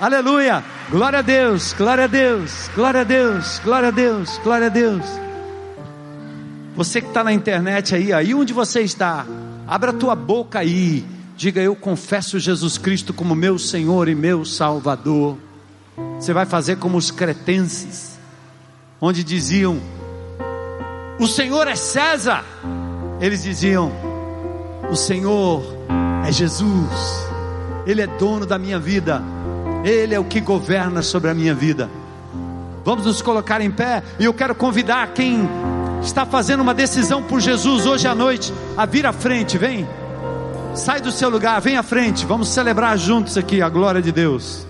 Aleluia. 0.00 0.62
Glória 0.90 1.20
a 1.20 1.22
Deus. 1.22 1.72
Glória 1.72 2.04
a 2.04 2.06
Deus. 2.06 2.70
Glória 2.74 3.00
a 3.00 3.04
Deus. 3.04 3.60
Glória 3.64 3.88
a 3.88 3.92
Deus. 3.92 4.38
Glória 4.44 4.66
a 4.66 4.70
Deus. 4.70 5.25
Você 6.76 7.00
que 7.00 7.08
está 7.08 7.24
na 7.24 7.32
internet 7.32 7.94
aí, 7.94 8.12
aí 8.12 8.34
onde 8.34 8.52
você 8.52 8.82
está, 8.82 9.26
abra 9.66 9.90
a 9.90 9.94
tua 9.94 10.14
boca 10.14 10.58
aí. 10.58 11.04
Diga 11.36 11.60
eu 11.60 11.74
confesso 11.74 12.38
Jesus 12.38 12.78
Cristo 12.78 13.12
como 13.12 13.34
meu 13.34 13.58
Senhor 13.58 14.08
e 14.08 14.14
meu 14.14 14.44
Salvador. 14.44 15.38
Você 16.20 16.32
vai 16.32 16.46
fazer 16.46 16.76
como 16.76 16.98
os 16.98 17.10
cretenses, 17.10 18.18
onde 19.00 19.24
diziam: 19.24 19.80
O 21.18 21.26
Senhor 21.26 21.66
é 21.66 21.76
César. 21.76 22.44
Eles 23.20 23.42
diziam: 23.42 23.90
o 24.90 24.94
Senhor 24.94 25.64
é 26.26 26.30
Jesus, 26.30 27.28
Ele 27.86 28.02
é 28.02 28.06
dono 28.06 28.46
da 28.46 28.56
minha 28.56 28.78
vida, 28.78 29.20
Ele 29.84 30.14
é 30.14 30.18
o 30.18 30.24
que 30.24 30.40
governa 30.40 31.02
sobre 31.02 31.30
a 31.30 31.34
minha 31.34 31.54
vida. 31.54 31.90
Vamos 32.84 33.04
nos 33.04 33.20
colocar 33.20 33.60
em 33.60 33.70
pé 33.70 34.02
e 34.18 34.24
eu 34.24 34.32
quero 34.32 34.54
convidar 34.54 35.08
quem 35.08 35.48
está 36.02 36.24
fazendo 36.24 36.60
uma 36.60 36.74
decisão 36.74 37.22
por 37.22 37.40
Jesus 37.40 37.86
hoje 37.86 38.06
à 38.06 38.14
noite 38.14 38.52
a 38.76 38.86
vir 38.86 39.06
à 39.06 39.12
frente, 39.12 39.58
vem. 39.58 39.86
Sai 40.74 41.00
do 41.00 41.10
seu 41.10 41.28
lugar, 41.28 41.60
vem 41.60 41.76
à 41.76 41.82
frente, 41.82 42.26
vamos 42.26 42.48
celebrar 42.48 42.96
juntos 42.98 43.36
aqui 43.38 43.62
a 43.62 43.68
glória 43.68 44.02
de 44.02 44.12
Deus. 44.12 44.66